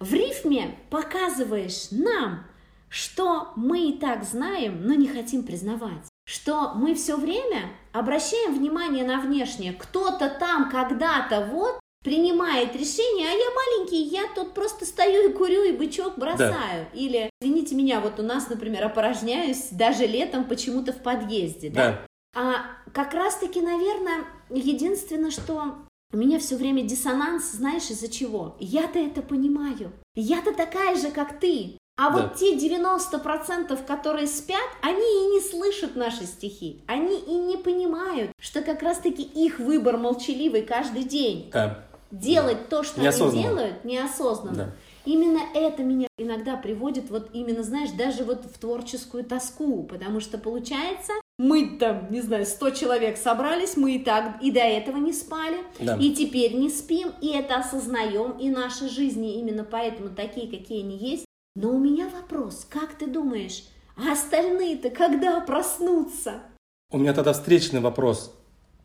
в 0.00 0.12
рифме 0.12 0.76
показываешь 0.90 1.90
нам, 1.92 2.44
что 2.88 3.52
мы 3.56 3.90
и 3.90 3.98
так 3.98 4.24
знаем, 4.24 4.84
но 4.84 4.94
не 4.94 5.06
хотим 5.06 5.44
признавать 5.44 6.12
что 6.24 6.72
мы 6.74 6.94
все 6.94 7.16
время 7.16 7.72
обращаем 7.92 8.54
внимание 8.54 9.04
на 9.04 9.20
внешнее. 9.20 9.72
Кто-то 9.72 10.28
там 10.28 10.70
когда-то 10.70 11.46
вот 11.46 11.80
принимает 12.02 12.74
решение, 12.74 13.28
а 13.28 13.32
я 13.32 13.78
маленький, 13.78 14.02
я 14.02 14.22
тут 14.34 14.54
просто 14.54 14.84
стою 14.84 15.30
и 15.30 15.32
курю, 15.32 15.62
и 15.64 15.72
бычок 15.72 16.18
бросаю. 16.18 16.86
Да. 16.92 16.98
Или, 16.98 17.30
извините 17.40 17.74
меня, 17.74 18.00
вот 18.00 18.18
у 18.18 18.22
нас, 18.22 18.48
например, 18.48 18.84
опорожняюсь 18.84 19.68
даже 19.70 20.06
летом 20.06 20.44
почему-то 20.44 20.92
в 20.92 21.02
подъезде. 21.02 21.70
Да. 21.70 21.90
да. 21.90 22.06
А 22.34 22.90
как 22.92 23.14
раз-таки, 23.14 23.60
наверное, 23.60 24.24
единственное, 24.50 25.30
что 25.30 25.76
у 26.12 26.16
меня 26.16 26.38
все 26.38 26.56
время 26.56 26.82
диссонанс, 26.82 27.52
знаешь, 27.52 27.90
из-за 27.90 28.08
чего? 28.08 28.56
Я-то 28.58 28.98
это 28.98 29.22
понимаю. 29.22 29.92
Я-то 30.14 30.52
такая 30.52 30.96
же, 30.96 31.10
как 31.10 31.38
ты. 31.40 31.78
А 31.96 32.10
да. 32.10 32.22
вот 32.22 32.34
те 32.36 32.56
90%, 32.56 33.86
которые 33.86 34.26
спят, 34.26 34.68
они 34.80 35.00
и 35.00 35.34
не 35.34 35.40
слышат 35.40 35.94
наши 35.94 36.24
стихи. 36.24 36.82
Они 36.86 37.18
и 37.18 37.34
не 37.34 37.56
понимают, 37.56 38.32
что 38.40 38.62
как 38.62 38.82
раз-таки 38.82 39.22
их 39.22 39.58
выбор 39.58 39.98
молчаливый 39.98 40.62
каждый 40.62 41.04
день. 41.04 41.50
Да. 41.52 41.84
Делать 42.12 42.68
то, 42.68 42.84
что 42.84 43.00
они 43.00 43.42
делают, 43.42 43.84
неосознанно. 43.84 44.54
Да. 44.54 44.72
Именно 45.04 45.40
это 45.54 45.82
меня 45.82 46.06
иногда 46.16 46.56
приводит, 46.56 47.10
вот 47.10 47.30
именно, 47.32 47.64
знаешь, 47.64 47.90
даже 47.90 48.22
вот 48.22 48.44
в 48.44 48.58
творческую 48.58 49.24
тоску, 49.24 49.82
потому 49.82 50.20
что 50.20 50.38
получается, 50.38 51.12
мы 51.38 51.78
там, 51.78 52.06
не 52.10 52.20
знаю, 52.20 52.46
100 52.46 52.70
человек 52.70 53.16
собрались, 53.16 53.76
мы 53.76 53.96
и 53.96 53.98
так 53.98 54.40
и 54.40 54.52
до 54.52 54.60
этого 54.60 54.98
не 54.98 55.12
спали, 55.12 55.56
да. 55.80 55.96
и 55.96 56.14
теперь 56.14 56.54
не 56.54 56.68
спим, 56.68 57.12
и 57.20 57.28
это 57.30 57.56
осознаем, 57.56 58.38
и 58.38 58.48
наши 58.48 58.88
жизни 58.88 59.40
именно 59.40 59.64
поэтому 59.64 60.10
такие, 60.10 60.48
какие 60.48 60.84
они 60.84 60.96
есть, 60.96 61.24
но 61.56 61.70
у 61.70 61.78
меня 61.78 62.08
вопрос, 62.08 62.66
как 62.68 62.94
ты 62.94 63.06
думаешь, 63.06 63.64
а 63.96 64.12
остальные-то 64.12 64.90
когда 64.90 65.40
проснутся? 65.40 66.42
У 66.90 66.98
меня 66.98 67.14
тогда 67.14 67.32
встречный 67.32 67.80
вопрос. 67.80 68.34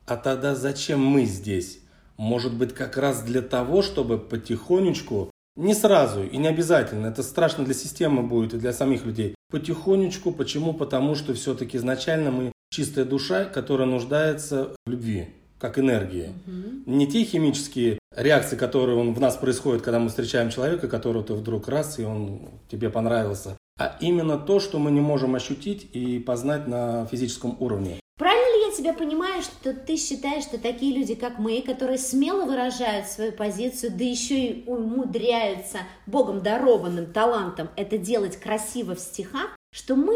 А 0.06 0.16
тогда 0.16 0.56
зачем 0.56 1.06
мы 1.06 1.26
здесь? 1.26 1.82
Может 2.18 2.54
быть, 2.54 2.74
как 2.74 2.98
раз 2.98 3.22
для 3.22 3.42
того, 3.42 3.82
чтобы 3.82 4.18
потихонечку, 4.18 5.32
не 5.56 5.74
сразу 5.74 6.24
и 6.24 6.38
не 6.38 6.48
обязательно, 6.48 7.08
это 7.08 7.24
страшно 7.24 7.66
для 7.66 7.74
системы 7.74 8.24
будет 8.24 8.54
и 8.54 8.58
для 8.58 8.74
самих 8.74 9.06
людей. 9.06 9.36
Потихонечку, 9.50 10.32
почему? 10.32 10.74
Потому 10.74 11.16
что 11.16 11.34
все-таки 11.34 11.78
изначально 11.78 12.32
мы 12.32 12.52
чистая 12.70 13.06
душа, 13.06 13.46
которая 13.46 13.88
нуждается 13.88 14.74
в 14.86 14.90
любви 14.90 15.30
как 15.60 15.80
энергии. 15.80 16.34
Угу. 16.46 16.92
Не 16.96 17.08
те 17.08 17.24
химические 17.24 18.00
реакции, 18.16 18.56
которые 18.56 18.98
он, 18.98 19.14
в 19.14 19.20
нас 19.20 19.36
происходят, 19.36 19.82
когда 19.82 20.00
мы 20.00 20.10
встречаем 20.10 20.50
человека, 20.50 20.88
которого 20.88 21.24
ты 21.24 21.34
вдруг 21.34 21.68
раз, 21.68 22.00
и 22.00 22.04
он 22.04 22.50
тебе 22.70 22.90
понравился, 22.90 23.58
а 23.80 23.98
именно 24.00 24.38
то, 24.38 24.60
что 24.60 24.80
мы 24.80 24.92
не 24.92 25.02
можем 25.02 25.36
ощутить 25.36 25.88
и 25.94 26.20
познать 26.20 26.68
на 26.68 27.06
физическом 27.06 27.58
уровне. 27.60 28.00
Правильно 28.18 28.47
я 28.68 28.74
тебя 28.74 28.94
понимаю, 28.94 29.42
что 29.42 29.74
ты 29.74 29.98
считаешь, 29.98 30.44
что 30.44 30.58
такие 30.58 30.96
люди, 30.96 31.16
как 31.16 31.40
мы, 31.40 31.62
которые 31.62 31.98
смело 31.98 32.46
выражают 32.46 33.08
свою 33.08 33.32
позицию, 33.32 33.92
да 33.96 34.04
еще 34.04 34.40
и 34.40 34.64
умудряются 34.68 35.80
Богом 36.06 36.42
дарованным 36.42 37.12
талантом 37.12 37.70
это 37.76 37.98
делать 37.98 38.38
красиво 38.38 38.96
в 38.96 39.00
стихах, 39.00 39.56
что 39.72 39.96
мы, 39.96 40.16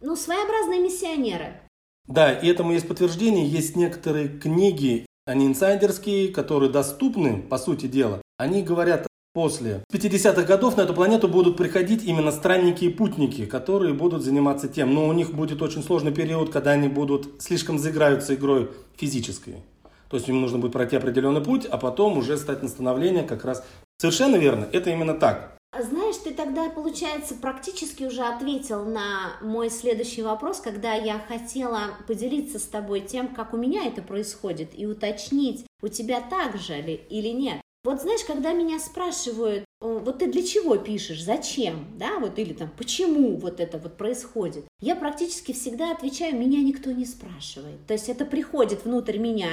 ну, 0.00 0.16
своеобразные 0.16 0.80
миссионеры? 0.80 1.60
Да, 2.06 2.32
и 2.32 2.48
этому 2.48 2.72
есть 2.72 2.86
подтверждение. 2.86 3.46
Есть 3.46 3.76
некоторые 3.76 4.28
книги, 4.28 5.06
они 5.24 5.46
инсайдерские, 5.46 6.28
которые 6.28 6.70
доступны, 6.70 7.42
по 7.42 7.58
сути 7.58 7.86
дела. 7.86 8.20
Они 8.36 8.62
говорят, 8.62 9.06
после 9.36 9.84
50-х 9.92 10.44
годов 10.44 10.78
на 10.78 10.80
эту 10.80 10.94
планету 10.94 11.28
будут 11.28 11.58
приходить 11.58 12.02
именно 12.02 12.32
странники 12.32 12.86
и 12.86 12.88
путники, 12.88 13.44
которые 13.44 13.92
будут 13.92 14.22
заниматься 14.22 14.66
тем. 14.66 14.94
Но 14.94 15.06
у 15.06 15.12
них 15.12 15.34
будет 15.34 15.60
очень 15.60 15.82
сложный 15.82 16.10
период, 16.10 16.50
когда 16.50 16.70
они 16.70 16.88
будут 16.88 17.42
слишком 17.42 17.78
заиграются 17.78 18.34
игрой 18.34 18.70
физической. 18.96 19.56
То 20.08 20.16
есть 20.16 20.26
им 20.30 20.40
нужно 20.40 20.56
будет 20.56 20.72
пройти 20.72 20.96
определенный 20.96 21.42
путь, 21.42 21.66
а 21.66 21.76
потом 21.76 22.16
уже 22.16 22.38
стать 22.38 22.62
на 22.62 22.68
становление 22.70 23.24
как 23.24 23.44
раз. 23.44 23.62
Совершенно 23.98 24.36
верно, 24.36 24.66
это 24.72 24.88
именно 24.88 25.12
так. 25.12 25.58
А 25.70 25.82
знаешь, 25.82 26.16
ты 26.16 26.32
тогда, 26.32 26.70
получается, 26.70 27.34
практически 27.34 28.04
уже 28.04 28.22
ответил 28.22 28.86
на 28.86 29.36
мой 29.42 29.68
следующий 29.68 30.22
вопрос, 30.22 30.60
когда 30.60 30.94
я 30.94 31.18
хотела 31.28 31.80
поделиться 32.06 32.58
с 32.58 32.64
тобой 32.64 33.02
тем, 33.02 33.28
как 33.28 33.52
у 33.52 33.58
меня 33.58 33.84
это 33.84 34.00
происходит, 34.00 34.70
и 34.74 34.86
уточнить, 34.86 35.66
у 35.82 35.88
тебя 35.88 36.22
так 36.22 36.56
же 36.56 36.80
ли 36.80 36.94
или 37.10 37.28
нет. 37.28 37.60
Вот 37.86 38.02
знаешь, 38.02 38.24
когда 38.26 38.52
меня 38.52 38.80
спрашивают, 38.80 39.64
вот 39.80 40.18
ты 40.18 40.26
для 40.26 40.44
чего 40.44 40.76
пишешь, 40.76 41.22
зачем, 41.22 41.86
да, 41.96 42.18
вот 42.18 42.36
или 42.36 42.52
там, 42.52 42.68
почему 42.76 43.36
вот 43.36 43.60
это 43.60 43.78
вот 43.78 43.96
происходит, 43.96 44.64
я 44.80 44.96
практически 44.96 45.52
всегда 45.52 45.92
отвечаю, 45.92 46.36
меня 46.36 46.64
никто 46.64 46.90
не 46.90 47.04
спрашивает. 47.04 47.86
То 47.86 47.92
есть 47.92 48.08
это 48.08 48.24
приходит 48.24 48.84
внутрь 48.84 49.18
меня, 49.18 49.50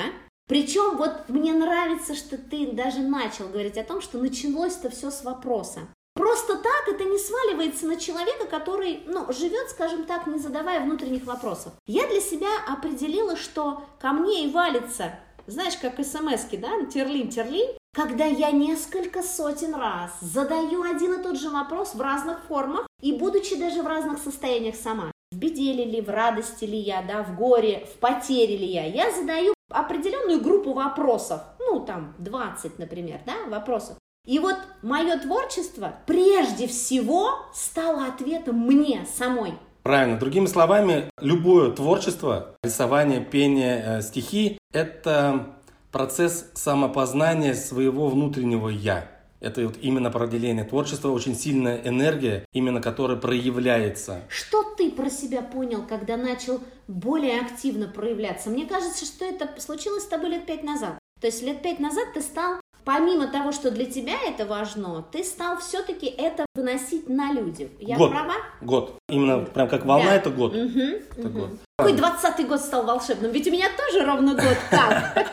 причем 0.47 0.97
вот 0.97 1.29
мне 1.29 1.53
нравится, 1.53 2.15
что 2.15 2.39
ты 2.39 2.71
даже 2.71 3.01
начал 3.01 3.49
говорить 3.49 3.77
о 3.77 3.83
том, 3.83 4.01
что 4.01 4.17
началось-то 4.17 4.89
все 4.89 5.11
с 5.11 5.23
вопроса. 5.23 5.81
Просто 6.15 6.55
так 6.55 6.87
это 6.87 7.03
не 7.03 7.19
сваливается 7.19 7.85
на 7.85 7.97
человека, 7.97 8.47
который, 8.47 9.03
ну, 9.05 9.31
живет, 9.31 9.69
скажем 9.69 10.05
так, 10.05 10.25
не 10.25 10.39
задавая 10.39 10.79
внутренних 10.79 11.25
вопросов. 11.25 11.73
Я 11.85 12.07
для 12.07 12.19
себя 12.19 12.49
определила, 12.67 13.35
что 13.35 13.83
ко 13.99 14.11
мне 14.11 14.45
и 14.45 14.51
валится, 14.51 15.19
знаешь, 15.45 15.77
как 15.77 16.03
смс 16.03 16.45
да, 16.57 16.85
терлин, 16.91 17.29
терлин, 17.29 17.77
когда 17.93 18.25
я 18.25 18.51
несколько 18.51 19.21
сотен 19.21 19.75
раз 19.75 20.11
задаю 20.19 20.81
один 20.81 21.13
и 21.13 21.23
тот 21.23 21.39
же 21.39 21.49
вопрос 21.49 21.93
в 21.93 22.01
разных 22.01 22.43
формах 22.47 22.87
и 23.01 23.13
будучи 23.13 23.57
даже 23.57 23.83
в 23.83 23.87
разных 23.87 24.17
состояниях 24.17 24.75
сама. 24.75 25.11
В 25.31 25.37
беде 25.37 25.73
ли, 25.73 26.01
в 26.01 26.09
радости 26.09 26.65
ли 26.65 26.77
я, 26.77 27.01
да, 27.01 27.23
в 27.23 27.35
горе, 27.35 27.87
в 27.91 27.99
потере 27.99 28.57
ли 28.57 28.65
я, 28.65 28.85
я 28.85 29.11
задаю 29.11 29.53
определенную 29.69 30.41
группу 30.41 30.73
вопросов, 30.73 31.41
ну 31.59 31.79
там 31.85 32.15
20, 32.19 32.79
например, 32.79 33.21
да, 33.25 33.33
вопросов. 33.47 33.97
И 34.25 34.39
вот 34.39 34.55
мое 34.81 35.17
творчество 35.17 35.93
прежде 36.07 36.67
всего 36.67 37.31
стало 37.53 38.07
ответом 38.07 38.57
мне 38.57 39.05
самой. 39.17 39.53
Правильно. 39.83 40.17
Другими 40.17 40.45
словами, 40.45 41.09
любое 41.19 41.71
творчество, 41.71 42.55
рисование, 42.63 43.19
пение, 43.19 43.83
э, 43.85 44.01
стихи– 44.01 44.57
это 44.73 45.57
процесс 45.93 46.47
самопознания 46.55 47.53
своего 47.53 48.09
внутреннего 48.09 48.67
«я». 48.67 49.09
Это 49.39 49.61
вот 49.65 49.75
именно 49.81 50.09
определение 50.09 50.63
творчества, 50.63 51.09
очень 51.09 51.35
сильная 51.35 51.81
энергия, 51.83 52.45
именно 52.53 52.81
которая 52.81 53.17
проявляется. 53.17 54.21
Что 54.29 54.63
ты 54.77 54.89
про 54.89 55.09
себя 55.09 55.41
понял, 55.41 55.85
когда 55.87 56.17
начал 56.17 56.61
более 56.87 57.41
активно 57.41 57.87
проявляться? 57.87 58.49
Мне 58.49 58.65
кажется, 58.65 59.05
что 59.05 59.25
это 59.25 59.49
случилось 59.59 60.03
с 60.03 60.07
тобой 60.07 60.29
лет 60.29 60.45
пять 60.45 60.63
назад. 60.63 60.97
То 61.19 61.27
есть 61.27 61.43
лет 61.43 61.61
пять 61.61 61.79
назад 61.79 62.05
ты 62.13 62.21
стал 62.21 62.61
помимо 62.85 63.27
того, 63.27 63.51
что 63.51 63.69
для 63.69 63.85
тебя 63.85 64.15
это 64.25 64.45
важно, 64.45 65.05
ты 65.11 65.23
стал 65.23 65.57
все-таки 65.57 66.05
это 66.05 66.45
выносить 66.55 67.09
на 67.09 67.33
людях. 67.33 67.69
Я 67.79 67.97
год. 67.97 68.11
права? 68.11 68.35
Год. 68.61 68.97
Именно 69.09 69.39
прям 69.45 69.67
как 69.67 69.85
волна 69.85 70.05
да. 70.05 70.15
это 70.15 70.29
год. 70.29 70.55
Угу, 70.55 70.79
это 71.17 71.27
угу. 71.27 71.39
год. 71.39 71.49
Какой 71.77 71.93
двадцатый 71.93 72.45
год 72.45 72.61
стал 72.61 72.85
волшебным? 72.85 73.31
Ведь 73.31 73.47
у 73.47 73.51
меня 73.51 73.67
тоже 73.77 74.05
ровно 74.05 74.35
год 74.35 74.57
как. 74.69 75.27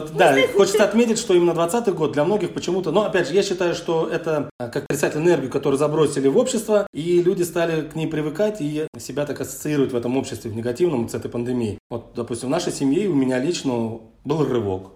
Да, 0.00 0.36
хочется 0.54 0.84
отметить, 0.84 1.18
что 1.18 1.34
именно 1.34 1.54
20 1.54 1.94
год 1.94 2.12
для 2.12 2.24
многих 2.24 2.52
почему-то, 2.54 2.90
но 2.90 3.04
опять 3.04 3.28
же, 3.28 3.34
я 3.34 3.42
считаю, 3.42 3.74
что 3.74 4.08
это 4.08 4.50
а, 4.58 4.68
как 4.68 4.84
отрицательную 4.84 5.28
энергию, 5.28 5.50
которую 5.50 5.78
забросили 5.78 6.28
в 6.28 6.36
общество, 6.36 6.86
и 6.92 7.22
люди 7.22 7.42
стали 7.42 7.82
к 7.82 7.94
ней 7.94 8.06
привыкать 8.06 8.60
и 8.60 8.86
себя 8.98 9.26
так 9.26 9.40
ассоциируют 9.40 9.92
в 9.92 9.96
этом 9.96 10.16
обществе, 10.16 10.50
в 10.50 10.56
негативном 10.56 11.08
с 11.08 11.14
этой 11.14 11.30
пандемией. 11.30 11.78
Вот, 11.90 12.12
допустим, 12.14 12.48
в 12.48 12.50
нашей 12.50 12.72
семье 12.72 13.08
у 13.08 13.14
меня 13.14 13.38
лично 13.38 14.00
был 14.24 14.44
рывок 14.44 14.92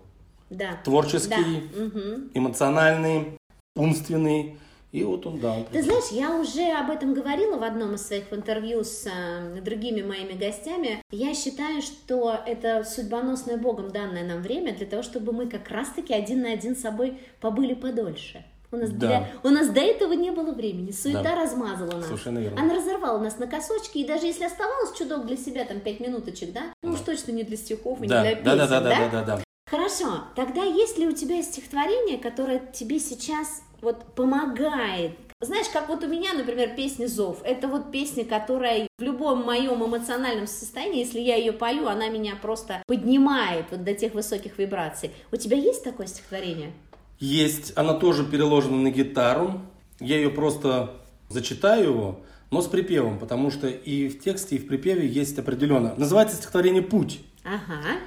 да. 0.51 0.79
творческий, 0.85 1.69
да. 1.75 2.17
эмоциональный, 2.35 3.39
умственный. 3.77 4.59
И 4.91 5.05
вот 5.05 5.27
он, 5.27 5.39
да. 5.39 5.53
Он 5.53 5.65
Ты 5.67 5.83
знаешь, 5.83 6.11
я 6.11 6.39
уже 6.41 6.63
об 6.73 6.91
этом 6.91 7.13
говорила 7.13 7.59
в 7.59 7.63
одном 7.63 7.95
из 7.95 8.07
своих 8.07 8.33
интервью 8.33 8.85
с 8.85 9.07
э, 9.07 9.61
другими 9.61 10.03
моими 10.03 10.33
гостями. 10.33 11.03
Я 11.11 11.35
считаю, 11.35 11.83
что 11.83 12.39
это 12.47 12.85
судьбоносное 12.85 13.59
Богом 13.59 13.91
данное 13.91 14.25
нам 14.25 14.41
время 14.41 14.75
для 14.75 14.87
того, 14.87 15.03
чтобы 15.03 15.33
мы 15.33 15.47
как 15.47 15.69
раз-таки 15.69 16.15
один 16.15 16.43
на 16.43 16.53
один 16.53 16.75
с 16.75 16.81
собой 16.81 17.19
побыли 17.41 17.75
подольше. 17.75 18.45
У 18.71 18.77
нас, 18.77 18.91
да. 18.91 19.07
для... 19.07 19.29
у 19.45 19.49
нас 19.49 19.69
до 19.69 19.81
этого 19.81 20.13
не 20.13 20.31
было 20.31 20.53
времени. 20.53 20.91
Суета 20.91 21.23
да. 21.23 21.37
размазала 21.37 21.93
нас. 21.93 22.07
Совершенно 22.07 22.39
верно. 22.39 22.61
Она 22.61 22.75
разорвала 22.75 23.19
нас 23.19 23.39
на 23.39 23.47
косочки, 23.47 23.99
и 23.99 24.07
даже 24.07 24.27
если 24.27 24.45
оставалось 24.45 24.97
чудок 24.97 25.27
для 25.27 25.37
себя, 25.37 25.65
там, 25.65 25.81
пять 25.81 26.01
минуточек, 26.01 26.53
да, 26.53 26.73
ну 26.83 26.93
уж 26.93 27.01
точно 27.01 27.33
не 27.33 27.45
для 27.45 27.57
стихов 27.57 28.03
и 28.03 28.07
да. 28.07 28.23
не 28.23 28.35
для 28.35 28.37
песен, 28.37 28.45
да, 28.45 28.67
да, 28.67 28.81
да, 28.81 28.81
да, 28.81 29.09
да, 29.11 29.23
да. 29.25 29.43
Хорошо, 29.71 30.25
тогда 30.35 30.65
есть 30.65 30.97
ли 30.97 31.07
у 31.07 31.13
тебя 31.13 31.43
стихотворение, 31.43 32.17
которое 32.17 32.59
тебе 32.73 32.99
сейчас 32.99 33.63
вот 33.83 34.15
помогает? 34.15 35.13
Знаешь, 35.41 35.69
как 35.73 35.89
вот 35.89 36.03
у 36.03 36.09
меня, 36.09 36.33
например, 36.33 36.75
песня 36.75 37.07
«Зов». 37.07 37.43
Это 37.45 37.69
вот 37.69 37.93
песня, 37.93 38.25
которая 38.25 38.89
в 38.99 39.03
любом 39.03 39.45
моем 39.45 39.85
эмоциональном 39.85 40.47
состоянии, 40.47 40.99
если 40.99 41.21
я 41.21 41.37
ее 41.37 41.53
пою, 41.53 41.87
она 41.87 42.09
меня 42.09 42.35
просто 42.35 42.83
поднимает 42.87 43.67
вот 43.71 43.85
до 43.85 43.95
тех 43.95 44.15
высоких 44.15 44.59
вибраций. 44.59 45.13
У 45.31 45.37
тебя 45.37 45.57
есть 45.57 45.85
такое 45.85 46.07
стихотворение? 46.07 46.73
Есть. 47.21 47.73
Она 47.77 47.95
тоже 47.95 48.25
переложена 48.25 48.79
на 48.79 48.91
гитару. 48.91 49.61
Я 50.01 50.17
ее 50.17 50.31
просто 50.31 50.95
зачитаю 51.29 51.85
его, 51.85 52.21
но 52.51 52.63
с 52.63 52.67
припевом, 52.67 53.19
потому 53.19 53.51
что 53.51 53.69
и 53.69 54.09
в 54.09 54.21
тексте, 54.21 54.57
и 54.57 54.59
в 54.59 54.67
припеве 54.67 55.07
есть 55.07 55.39
определенно. 55.39 55.95
Называется 55.97 56.37
стихотворение 56.37 56.83
«Путь». 56.83 57.21
Ага. 57.45 57.99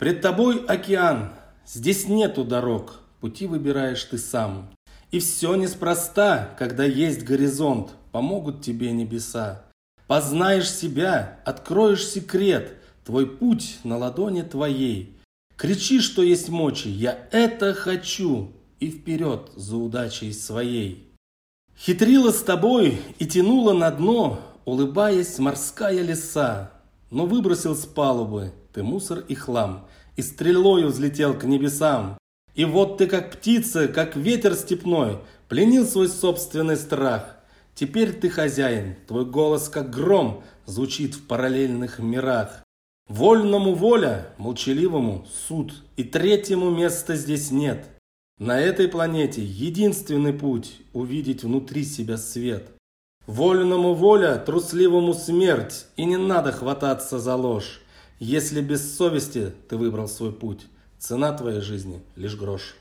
Пред 0.00 0.22
тобой 0.22 0.64
океан, 0.64 1.28
здесь 1.66 2.08
нету 2.08 2.42
дорог, 2.42 3.00
пути 3.20 3.46
выбираешь 3.46 4.02
ты 4.04 4.16
сам. 4.16 4.70
И 5.10 5.18
все 5.18 5.54
неспроста, 5.56 6.54
когда 6.58 6.84
есть 6.86 7.22
горизонт, 7.22 7.90
помогут 8.10 8.62
тебе 8.62 8.92
небеса. 8.92 9.66
Познаешь 10.06 10.72
себя, 10.72 11.40
откроешь 11.44 12.08
секрет, 12.08 12.78
твой 13.04 13.26
путь 13.26 13.76
на 13.84 13.98
ладони 13.98 14.40
твоей. 14.40 15.18
Кричи, 15.58 16.00
что 16.00 16.22
есть 16.22 16.48
мочи, 16.48 16.88
я 16.88 17.28
это 17.30 17.74
хочу, 17.74 18.52
и 18.78 18.90
вперед 18.90 19.50
за 19.54 19.76
удачей 19.76 20.32
своей. 20.32 21.12
Хитрила 21.78 22.30
с 22.30 22.42
тобой 22.42 23.02
и 23.18 23.26
тянула 23.26 23.74
на 23.74 23.90
дно, 23.90 24.40
улыбаясь 24.64 25.38
морская 25.38 26.00
леса, 26.00 26.70
но 27.10 27.26
выбросил 27.26 27.76
с 27.76 27.84
палубы 27.84 28.54
ты 28.72 28.82
мусор 28.82 29.24
и 29.28 29.34
хлам, 29.34 29.86
и 30.16 30.22
стрелою 30.22 30.88
взлетел 30.88 31.34
к 31.34 31.44
небесам. 31.44 32.18
И 32.54 32.64
вот 32.64 32.98
ты 32.98 33.06
как 33.06 33.32
птица, 33.32 33.88
как 33.88 34.16
ветер 34.16 34.54
степной, 34.54 35.18
пленил 35.48 35.86
свой 35.86 36.08
собственный 36.08 36.76
страх. 36.76 37.36
Теперь 37.74 38.12
ты 38.12 38.28
хозяин, 38.28 38.96
твой 39.06 39.24
голос 39.24 39.68
как 39.68 39.90
гром 39.90 40.42
звучит 40.66 41.14
в 41.14 41.26
параллельных 41.26 41.98
мирах. 41.98 42.62
Вольному 43.08 43.74
воля, 43.74 44.28
молчаливому 44.38 45.26
суд, 45.48 45.74
и 45.96 46.04
третьему 46.04 46.70
места 46.70 47.16
здесь 47.16 47.50
нет. 47.50 47.86
На 48.38 48.60
этой 48.60 48.88
планете 48.88 49.42
единственный 49.44 50.32
путь 50.32 50.80
увидеть 50.92 51.42
внутри 51.42 51.84
себя 51.84 52.16
свет. 52.16 52.70
Вольному 53.26 53.94
воля, 53.94 54.36
трусливому 54.36 55.14
смерть, 55.14 55.86
и 55.96 56.04
не 56.04 56.16
надо 56.16 56.52
хвататься 56.52 57.18
за 57.18 57.34
ложь. 57.34 57.80
Если 58.20 58.60
без 58.60 58.98
совести 58.98 59.50
ты 59.70 59.78
выбрал 59.78 60.06
свой 60.06 60.30
путь, 60.30 60.66
цена 60.98 61.32
твоей 61.32 61.62
жизни 61.62 62.02
лишь 62.16 62.36
грош. 62.36 62.76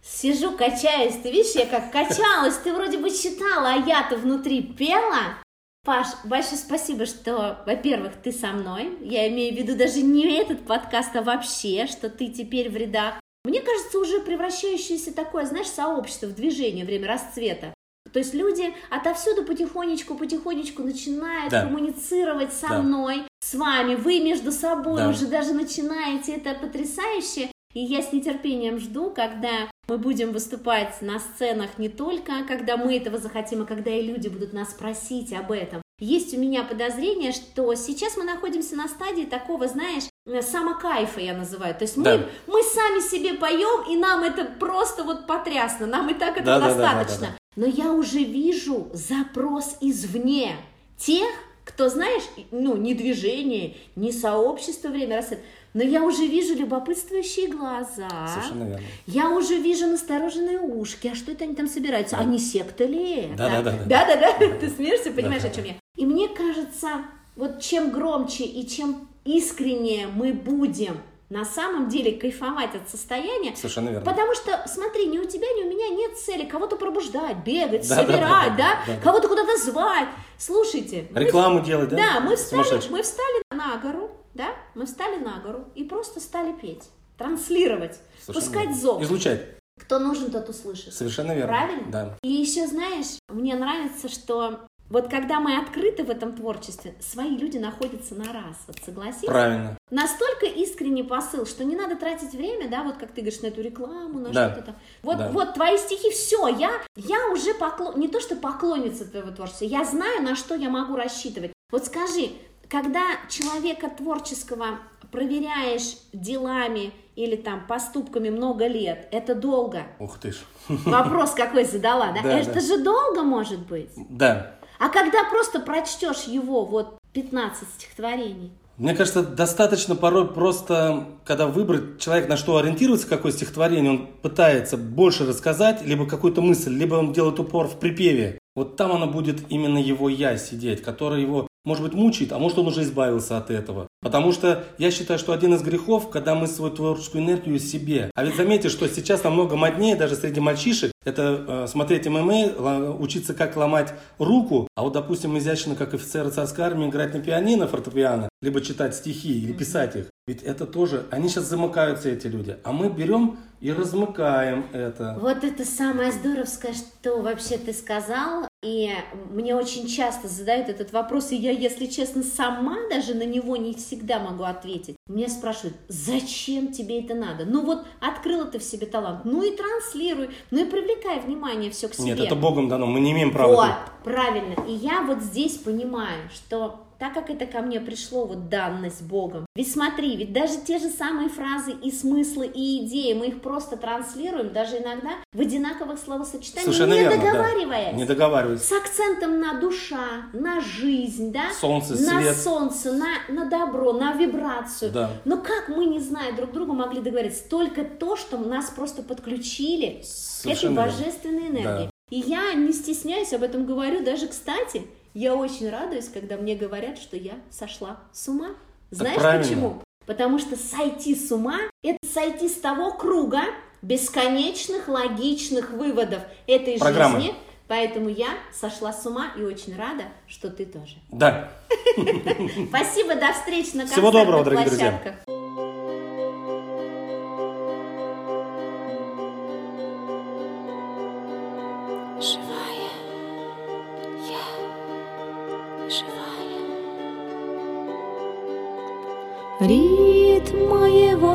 Сижу, 0.00 0.56
качаюсь. 0.56 1.16
Ты 1.20 1.32
видишь, 1.32 1.56
я 1.56 1.66
как 1.66 1.90
качалась. 1.90 2.56
Ты 2.58 2.72
вроде 2.72 2.98
бы 2.98 3.10
читала, 3.10 3.72
а 3.72 3.84
я-то 3.84 4.16
внутри 4.16 4.62
пела. 4.62 5.42
Паш, 5.84 6.06
большое 6.24 6.56
спасибо, 6.56 7.04
что, 7.04 7.64
во-первых, 7.66 8.12
ты 8.22 8.30
со 8.30 8.52
мной. 8.52 8.96
Я 9.02 9.28
имею 9.28 9.54
в 9.54 9.58
виду 9.58 9.76
даже 9.76 10.02
не 10.02 10.36
этот 10.36 10.64
подкаст, 10.64 11.16
а 11.16 11.22
вообще, 11.22 11.88
что 11.88 12.08
ты 12.08 12.28
теперь 12.28 12.70
в 12.70 12.76
рядах. 12.76 13.14
Мне 13.44 13.60
кажется, 13.60 13.98
уже 13.98 14.20
превращающееся 14.20 15.12
такое, 15.12 15.46
знаешь, 15.46 15.66
сообщество 15.66 16.26
в 16.26 16.34
движение, 16.36 16.84
время 16.84 17.08
расцвета. 17.08 17.74
То 18.12 18.20
есть 18.20 18.34
люди 18.34 18.72
отовсюду 18.90 19.44
потихонечку-потихонечку 19.44 20.84
начинают 20.84 21.50
да. 21.50 21.62
коммуницировать 21.62 22.52
со 22.52 22.68
да. 22.68 22.82
мной, 22.82 23.24
с 23.44 23.54
вами, 23.54 23.94
вы 23.94 24.20
между 24.20 24.50
собой 24.52 25.02
да. 25.02 25.08
уже 25.10 25.26
даже 25.26 25.52
начинаете, 25.52 26.32
это 26.36 26.54
потрясающе. 26.54 27.50
И 27.74 27.80
я 27.80 28.02
с 28.02 28.12
нетерпением 28.12 28.78
жду, 28.78 29.10
когда 29.10 29.68
мы 29.88 29.98
будем 29.98 30.32
выступать 30.32 31.02
на 31.02 31.18
сценах 31.18 31.76
не 31.76 31.88
только, 31.88 32.44
когда 32.48 32.76
мы 32.76 32.96
этого 32.96 33.18
захотим, 33.18 33.62
а 33.62 33.66
когда 33.66 33.90
и 33.90 34.06
люди 34.06 34.28
будут 34.28 34.52
нас 34.52 34.72
просить 34.72 35.32
об 35.32 35.50
этом. 35.52 35.82
Есть 36.00 36.34
у 36.34 36.40
меня 36.40 36.64
подозрение, 36.64 37.32
что 37.32 37.74
сейчас 37.74 38.16
мы 38.16 38.24
находимся 38.24 38.76
на 38.76 38.88
стадии 38.88 39.24
такого, 39.24 39.68
знаешь, 39.68 40.04
самокайфа 40.42 41.20
я 41.20 41.34
называю. 41.34 41.74
То 41.74 41.82
есть 41.82 41.96
мы, 41.96 42.04
да. 42.04 42.20
мы 42.46 42.62
сами 42.62 43.00
себе 43.00 43.34
поем, 43.34 43.90
и 43.90 43.96
нам 43.96 44.22
это 44.22 44.44
просто 44.44 45.04
вот 45.04 45.26
потрясно, 45.26 45.86
нам 45.86 46.08
и 46.08 46.14
так 46.14 46.36
это 46.36 46.46
да, 46.46 46.60
достаточно. 46.60 46.86
Да, 47.20 47.26
да, 47.26 47.26
да, 47.26 47.26
да, 47.26 47.32
да. 47.32 47.38
Но 47.56 47.66
я 47.66 47.92
уже 47.92 48.18
вижу 48.18 48.88
запрос 48.92 49.76
извне 49.80 50.56
тех, 50.96 51.28
кто, 51.74 51.88
знаешь, 51.88 52.22
ну, 52.52 52.76
не 52.76 52.94
движение, 52.94 53.74
не 53.96 54.12
сообщество 54.12 54.88
«Время 54.88 55.16
рассвет», 55.16 55.40
но 55.72 55.82
я 55.82 56.04
уже 56.04 56.24
вижу 56.26 56.54
любопытствующие 56.54 57.48
глаза. 57.48 58.08
Совершенно 58.32 58.62
верно. 58.62 58.80
Я 59.08 59.30
уже 59.30 59.56
вижу 59.56 59.88
настороженные 59.88 60.60
ушки. 60.60 61.08
А 61.08 61.16
что 61.16 61.32
это 61.32 61.42
они 61.42 61.56
там 61.56 61.66
собираются? 61.66 62.16
Да. 62.16 62.22
Не 62.22 62.38
секта 62.38 62.84
ли? 62.84 63.28
Да, 63.36 63.48
да, 63.50 63.62
да, 63.62 63.72
да. 63.72 63.84
Да, 63.86 64.06
да, 64.06 64.38
да. 64.38 64.58
Ты 64.60 64.70
смеешься, 64.70 65.10
понимаешь, 65.10 65.42
Да. 65.42 65.48
о 65.48 65.52
чем 65.52 65.64
я? 65.64 65.74
И 65.96 66.06
мне 66.06 66.28
кажется, 66.28 67.02
вот 67.34 67.60
чем 67.60 67.90
громче 67.90 68.44
и 68.44 68.68
чем 68.68 69.08
искреннее 69.24 70.06
мы 70.06 70.32
будем 70.32 70.98
на 71.30 71.44
самом 71.44 71.88
деле 71.88 72.12
кайфовать 72.18 72.74
от 72.74 72.88
состояния, 72.88 73.56
Совершенно 73.56 73.88
верно. 73.88 74.04
Потому 74.04 74.34
что, 74.34 74.64
смотри, 74.66 75.06
ни 75.06 75.18
у 75.18 75.24
тебя, 75.24 75.46
ни 75.48 75.64
у 75.64 75.70
меня 75.70 75.88
нет 75.88 76.18
цели 76.18 76.44
кого-то 76.44 76.76
пробуждать, 76.76 77.38
бегать, 77.44 77.88
Да, 77.88 77.96
собирать, 77.96 78.20
да, 78.20 78.56
да, 78.56 78.56
да, 78.56 78.78
да, 78.86 78.94
да. 78.94 79.00
кого-то 79.02 79.28
куда-то 79.28 79.56
звать. 79.56 80.08
Слушайте, 80.38 81.08
мы- 81.10 81.20
Рекламу 81.20 81.60
делать, 81.60 81.88
да? 81.88 81.96
да, 81.96 82.20
мы 82.20 82.36
встали, 82.36 82.80
мы 82.90 83.02
встали 83.02 83.42
на 83.52 83.76
гору, 83.78 84.10
да, 84.34 84.48
мы 84.74 84.86
встали 84.86 85.16
на 85.18 85.38
гору 85.40 85.64
и 85.74 85.84
просто 85.84 86.20
стали 86.20 86.52
петь, 86.52 86.84
транслировать, 87.16 87.98
Совершенно 88.20 88.34
пускать 88.34 88.66
верно. 88.66 88.80
зов. 88.80 89.02
Излучать. 89.02 89.42
Кто 89.80 89.98
нужен, 89.98 90.30
тот 90.30 90.48
услышит. 90.48 90.94
Совершенно 90.94 91.32
верно. 91.32 91.48
Правильно? 91.48 91.90
Да. 91.90 92.18
И 92.22 92.28
еще, 92.28 92.66
знаешь, 92.68 93.18
мне 93.28 93.54
нравится, 93.56 94.08
что 94.08 94.60
вот 94.90 95.08
когда 95.08 95.40
мы 95.40 95.56
открыты 95.56 96.04
в 96.04 96.10
этом 96.10 96.34
творчестве, 96.34 96.94
свои 97.00 97.30
люди 97.36 97.58
находятся 97.58 98.14
на 98.14 98.24
раз, 98.32 98.56
вот 98.66 98.76
согласись? 98.84 99.24
Правильно. 99.26 99.76
Настолько 99.90 100.46
искренний 100.46 101.02
посыл, 101.02 101.46
что 101.46 101.64
не 101.64 101.74
надо 101.74 101.96
тратить 101.96 102.32
время, 102.32 102.68
да, 102.68 102.82
вот 102.82 102.96
как 102.96 103.12
ты 103.12 103.22
говоришь, 103.22 103.40
на 103.40 103.46
эту 103.46 103.62
рекламу, 103.62 104.18
на 104.18 104.30
Да. 104.30 104.50
что-то 104.52 104.66
там. 104.66 104.76
Вот, 105.02 105.18
Да. 105.18 105.30
вот 105.30 105.54
твои 105.54 105.78
стихи, 105.78 106.10
все, 106.10 106.48
я, 106.48 106.70
я 106.96 107.28
уже 107.32 107.54
поклон, 107.54 107.98
не 107.98 108.08
то 108.08 108.20
что 108.20 108.36
поклонница 108.36 109.04
твоего 109.06 109.30
творчества, 109.30 109.64
я 109.64 109.84
знаю, 109.84 110.22
на 110.22 110.36
что 110.36 110.54
я 110.54 110.68
могу 110.68 110.96
рассчитывать. 110.96 111.52
Вот 111.72 111.86
скажи, 111.86 112.30
когда 112.68 113.02
человека 113.28 113.88
творческого 113.88 114.78
проверяешь 115.10 115.96
делами 116.12 116.92
или 117.16 117.36
там 117.36 117.66
поступками 117.66 118.30
много 118.30 118.66
лет, 118.66 119.08
это 119.12 119.34
долго. 119.34 119.84
Ух 119.98 120.18
ты 120.18 120.32
ж. 120.32 120.36
Вопрос 120.68 121.30
какой 121.34 121.64
задала, 121.64 122.12
да? 122.12 122.20
Да, 122.22 122.38
это 122.38 122.54
да. 122.54 122.60
же 122.60 122.78
долго 122.82 123.22
может 123.22 123.60
быть. 123.60 123.90
Да. 123.96 124.56
А 124.78 124.88
когда 124.88 125.24
просто 125.30 125.60
прочтешь 125.60 126.24
его, 126.24 126.64
вот 126.64 126.98
15 127.12 127.68
стихотворений, 127.76 128.52
Мне 128.76 128.94
кажется, 128.94 129.22
достаточно 129.22 129.94
порой 129.94 130.26
просто, 130.26 131.06
когда 131.24 131.46
выбрать 131.46 132.00
человек, 132.00 132.28
на 132.28 132.36
что 132.36 132.56
ориентируется, 132.56 133.06
какое 133.06 133.30
стихотворение, 133.30 133.90
он 133.92 134.06
пытается 134.20 134.76
больше 134.76 135.26
рассказать, 135.26 135.86
либо 135.86 136.06
какую-то 136.06 136.40
мысль, 136.40 136.72
либо 136.72 136.96
он 136.96 137.12
делает 137.12 137.38
упор 137.38 137.68
в 137.68 137.78
припеве. 137.78 138.38
Вот 138.56 138.76
там 138.76 138.92
оно 138.92 139.06
будет 139.06 139.50
именно 139.50 139.78
его 139.78 140.08
«я» 140.08 140.36
сидеть, 140.36 140.82
который 140.82 141.22
его, 141.22 141.48
может 141.64 141.82
быть, 141.82 141.94
мучает, 141.94 142.32
а 142.32 142.38
может, 142.38 142.58
он 142.58 142.68
уже 142.68 142.82
избавился 142.82 143.36
от 143.36 143.50
этого. 143.50 143.88
Потому 144.00 144.32
что 144.32 144.64
я 144.78 144.90
считаю, 144.90 145.18
что 145.18 145.32
один 145.32 145.54
из 145.54 145.62
грехов, 145.62 146.10
когда 146.10 146.34
мы 146.34 146.46
свою 146.46 146.72
творческую 146.72 147.24
энергию 147.24 147.58
себе. 147.58 148.10
А 148.14 148.24
ведь 148.24 148.36
заметьте, 148.36 148.68
что 148.68 148.88
сейчас 148.88 149.24
намного 149.24 149.56
моднее, 149.56 149.96
даже 149.96 150.14
среди 150.14 150.40
мальчишек, 150.40 150.92
это 151.04 151.44
э, 151.46 151.66
смотреть 151.66 152.06
ММА, 152.06 152.96
учиться, 152.98 153.34
как 153.34 153.56
ломать 153.56 153.94
руку, 154.18 154.68
а 154.74 154.82
вот, 154.82 154.92
допустим, 154.92 155.36
изящно, 155.38 155.74
как 155.74 155.94
офицеры 155.94 156.30
царской 156.30 156.64
армии, 156.64 156.88
играть 156.88 157.14
на 157.14 157.20
пианино, 157.20 157.66
фортепиано, 157.66 158.28
либо 158.42 158.60
читать 158.60 158.94
стихи 158.94 159.40
или 159.40 159.52
писать 159.52 159.96
их. 159.96 160.06
Ведь 160.26 160.42
это 160.42 160.66
тоже, 160.66 161.06
они 161.10 161.28
сейчас 161.28 161.44
замыкаются, 161.44 162.08
эти 162.08 162.26
люди, 162.28 162.56
а 162.64 162.72
мы 162.72 162.88
берем 162.88 163.36
и 163.60 163.72
размыкаем 163.72 164.66
это. 164.72 165.16
Вот 165.20 165.44
это 165.44 165.64
самое 165.64 166.12
здоровское, 166.12 166.72
что 166.72 167.20
вообще 167.20 167.58
ты 167.58 167.72
сказал, 167.72 168.46
и 168.62 168.90
мне 169.30 169.54
очень 169.54 169.86
часто 169.86 170.28
задают 170.28 170.70
этот 170.70 170.92
вопрос, 170.92 171.32
и 171.32 171.36
я, 171.36 171.50
если 171.50 171.86
честно, 171.86 172.22
сама 172.22 172.76
даже 172.88 173.14
на 173.14 173.24
него 173.24 173.56
не 173.56 173.74
всегда 173.74 174.18
могу 174.18 174.44
ответить. 174.44 174.96
Меня 175.06 175.28
спрашивают, 175.28 175.76
зачем 175.88 176.72
тебе 176.72 177.02
это 177.02 177.14
надо? 177.14 177.44
Ну 177.44 177.64
вот, 177.64 177.86
открыла 178.00 178.46
ты 178.46 178.58
в 178.58 178.62
себе 178.64 178.86
талант, 178.86 179.26
ну 179.26 179.42
и 179.42 179.54
транслируй, 179.54 180.30
ну 180.50 180.64
и 180.64 180.70
привлекай 180.94 181.20
внимание 181.20 181.70
все 181.70 181.88
к 181.88 181.94
себе. 181.94 182.12
Нет, 182.12 182.20
это 182.20 182.34
Богом 182.34 182.68
дано, 182.68 182.86
мы 182.86 183.00
не 183.00 183.12
имеем 183.12 183.32
права. 183.32 183.54
Вот, 183.54 183.74
правильно. 184.04 184.54
И 184.66 184.72
я 184.72 185.02
вот 185.02 185.20
здесь 185.20 185.56
понимаю, 185.56 186.28
что 186.32 186.80
так 187.04 187.12
как 187.12 187.28
это 187.28 187.44
ко 187.44 187.60
мне 187.60 187.80
пришло, 187.80 188.24
вот 188.24 188.48
данность 188.48 189.02
Богом. 189.02 189.44
Ведь 189.56 189.70
смотри, 189.70 190.16
ведь 190.16 190.32
даже 190.32 190.54
те 190.66 190.78
же 190.78 190.88
самые 190.88 191.28
фразы 191.28 191.72
и 191.72 191.90
смыслы, 191.90 192.46
и 192.46 192.86
идеи, 192.86 193.12
мы 193.12 193.28
их 193.28 193.42
просто 193.42 193.76
транслируем, 193.76 194.54
даже 194.54 194.78
иногда 194.78 195.10
в 195.34 195.40
одинаковых 195.40 195.98
словосочетаниях, 195.98 196.64
Совершенно 196.64 196.94
не 196.94 197.00
верно, 197.00 197.16
да. 197.16 197.32
договариваясь. 197.32 197.96
Не 197.96 198.04
договариваясь. 198.06 198.62
С 198.62 198.72
акцентом 198.72 199.38
на 199.38 199.60
душа, 199.60 200.30
на 200.32 200.62
жизнь, 200.62 201.30
да? 201.30 201.52
Солнце, 201.60 201.92
на 201.92 202.22
свет. 202.22 202.36
солнце, 202.36 202.92
на, 202.92 203.18
на 203.28 203.50
добро, 203.50 203.92
на 203.92 204.14
вибрацию. 204.14 204.90
Да. 204.90 205.10
Но 205.26 205.36
как 205.36 205.68
мы, 205.68 205.84
не 205.84 206.00
зная 206.00 206.32
друг 206.32 206.52
друга, 206.52 206.72
могли 206.72 207.02
договориться? 207.02 207.46
Только 207.48 207.84
то, 207.84 208.16
что 208.16 208.38
нас 208.38 208.70
просто 208.70 209.02
подключили 209.02 209.88
этой 209.88 210.04
Совершенно 210.04 210.80
верно. 210.80 210.92
божественной 210.92 211.48
энергией. 211.48 211.86
Да. 211.86 211.90
И 212.10 212.18
я 212.18 212.54
не 212.54 212.72
стесняюсь 212.72 213.32
об 213.32 213.42
этом 213.42 213.66
говорю, 213.66 214.04
даже 214.04 214.26
кстати, 214.28 214.86
я 215.14 215.34
очень 215.34 215.70
радуюсь, 215.70 216.08
когда 216.08 216.36
мне 216.36 216.56
говорят, 216.56 216.98
что 216.98 217.16
я 217.16 217.34
сошла 217.50 218.00
с 218.12 218.28
ума. 218.28 218.50
Знаешь 218.90 219.16
правильно. 219.18 219.44
почему? 219.44 219.82
Потому 220.06 220.38
что 220.38 220.56
сойти 220.56 221.14
с 221.14 221.32
ума– 221.32 221.58
это 221.82 221.98
сойти 222.12 222.48
с 222.48 222.54
того 222.54 222.92
круга 222.92 223.42
бесконечных 223.80 224.88
логичных 224.88 225.70
выводов 225.70 226.22
этой 226.46 226.78
Программы. 226.78 227.20
жизни. 227.20 227.34
Поэтому 227.66 228.10
я 228.10 228.28
сошла 228.52 228.92
с 228.92 229.06
ума 229.06 229.28
и 229.38 229.42
очень 229.42 229.74
рада, 229.76 230.04
что 230.26 230.50
ты 230.50 230.66
тоже. 230.66 230.96
Да. 231.10 231.50
Спасибо, 232.68 233.14
до 233.14 233.32
встречи 233.32 233.74
на 233.74 233.86
Всего 233.86 234.10
концертных 234.10 234.12
доброго, 234.12 234.44
дорогие 234.44 234.66
друзья. 234.66 235.33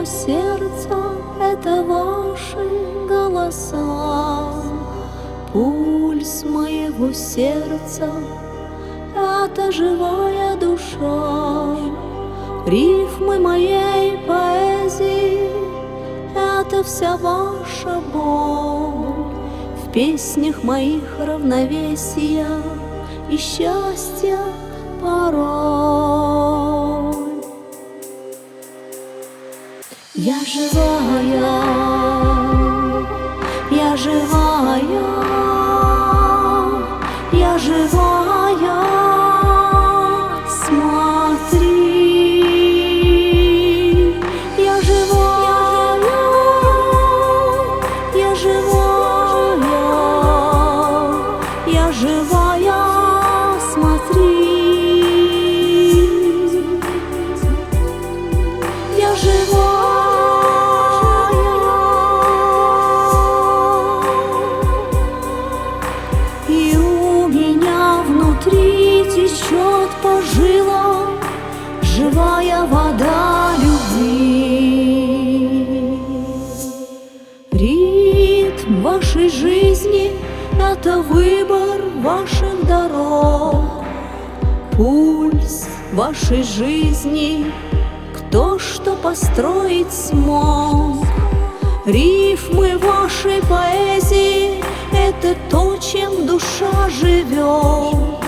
Сердца— 0.09 0.97
это 1.39 1.83
ваши 1.83 2.57
голоса. 3.07 4.53
Пульс 5.53 6.43
моего 6.43 7.13
сердца— 7.13 8.09
это 9.15 9.71
живая 9.71 10.55
душа. 10.57 11.75
Рифмы 12.65 13.39
моей 13.39 14.17
поэзии— 14.27 15.49
это 16.35 16.83
вся 16.83 17.15
ваша 17.17 18.01
боль. 18.11 19.29
В 19.83 19.91
песнях 19.91 20.63
моих 20.63 21.19
равновесия 21.19 22.47
и 23.29 23.37
счастья 23.37 24.39
Я 30.29 30.45
живая, 30.45 31.23
я 31.23 31.88
Ритм 77.59 78.83
вашей 78.83 79.27
жизни— 79.27 80.13
это 80.57 80.99
выбор 81.01 81.81
ваших 82.01 82.65
дорог, 82.65 83.83
пульс 84.77 85.67
вашей 85.91 86.43
жизни— 86.43 87.51
кто 88.15 88.57
что 88.59 88.95
построить 88.95 89.91
смог. 89.91 91.05
Рифмы 91.85 92.77
вашей 92.77 93.41
поэзии— 93.41 94.63
это 94.93 95.35
то, 95.49 95.75
чем 95.81 96.25
душа 96.25 96.89
живет. 96.89 98.23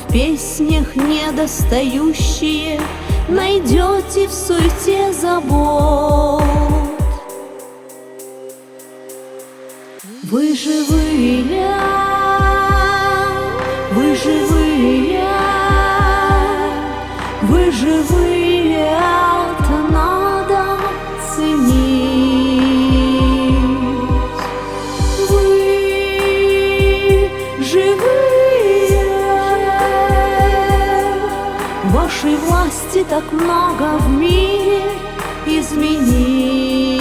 В 0.00 0.10
песнях 0.10 0.96
недостающие 0.96 2.80
Найдете 3.28 4.28
в 4.28 4.32
суете 4.32 5.12
забот 5.12 6.65
Вы 10.36 10.54
живые, 10.54 11.42
вы 13.92 14.14
живые, 14.14 15.24
вы 17.40 17.70
живые, 17.72 18.90
это 18.90 19.76
надо 19.90 20.76
ценить. 21.34 22.36
Вы 25.30 25.46
живые, 27.60 29.08
вашей 31.94 32.36
власти 32.46 33.06
так 33.08 33.24
много 33.32 33.96
в 34.00 34.10
мире 34.10 34.82
изменить. 35.46 36.95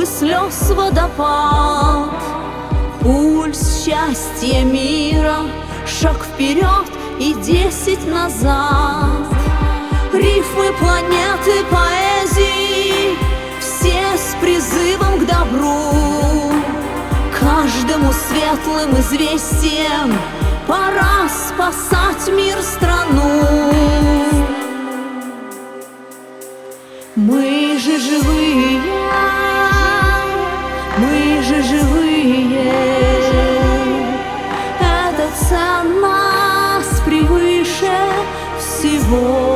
И 0.00 0.06
слез 0.06 0.70
водопад. 0.70 2.10
Пульс 3.00 3.84
счастья 3.84 4.64
мира, 4.64 5.38
шаг 5.86 6.16
вперед 6.24 6.86
и 7.18 7.34
десять 7.34 8.06
назад. 8.06 9.26
Рифмы 10.12 10.72
планеты 10.78 11.64
поэзии, 11.70 13.16
все 13.60 14.02
с 14.16 14.36
призывом 14.40 15.20
к 15.20 15.26
добру. 15.26 16.52
Каждому 17.38 18.12
светлым 18.12 19.00
известием 19.00 20.18
пора 20.66 21.28
спасать 21.28 22.28
мир, 22.34 22.58
страну. 22.62 23.72
Мы 27.14 27.78
же 27.78 27.98
живые, 27.98 28.77
всего. 39.08 39.47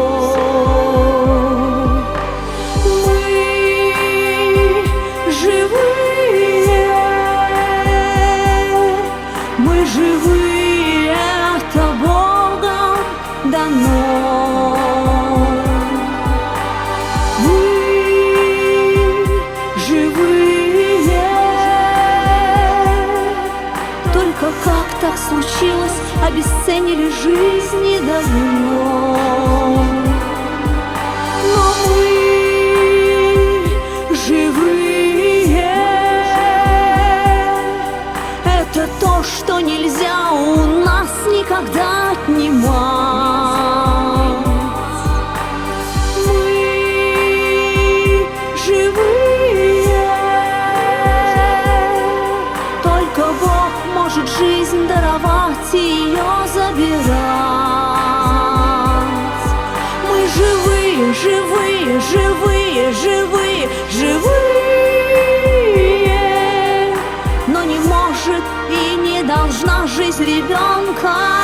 Ребенка 70.24 71.41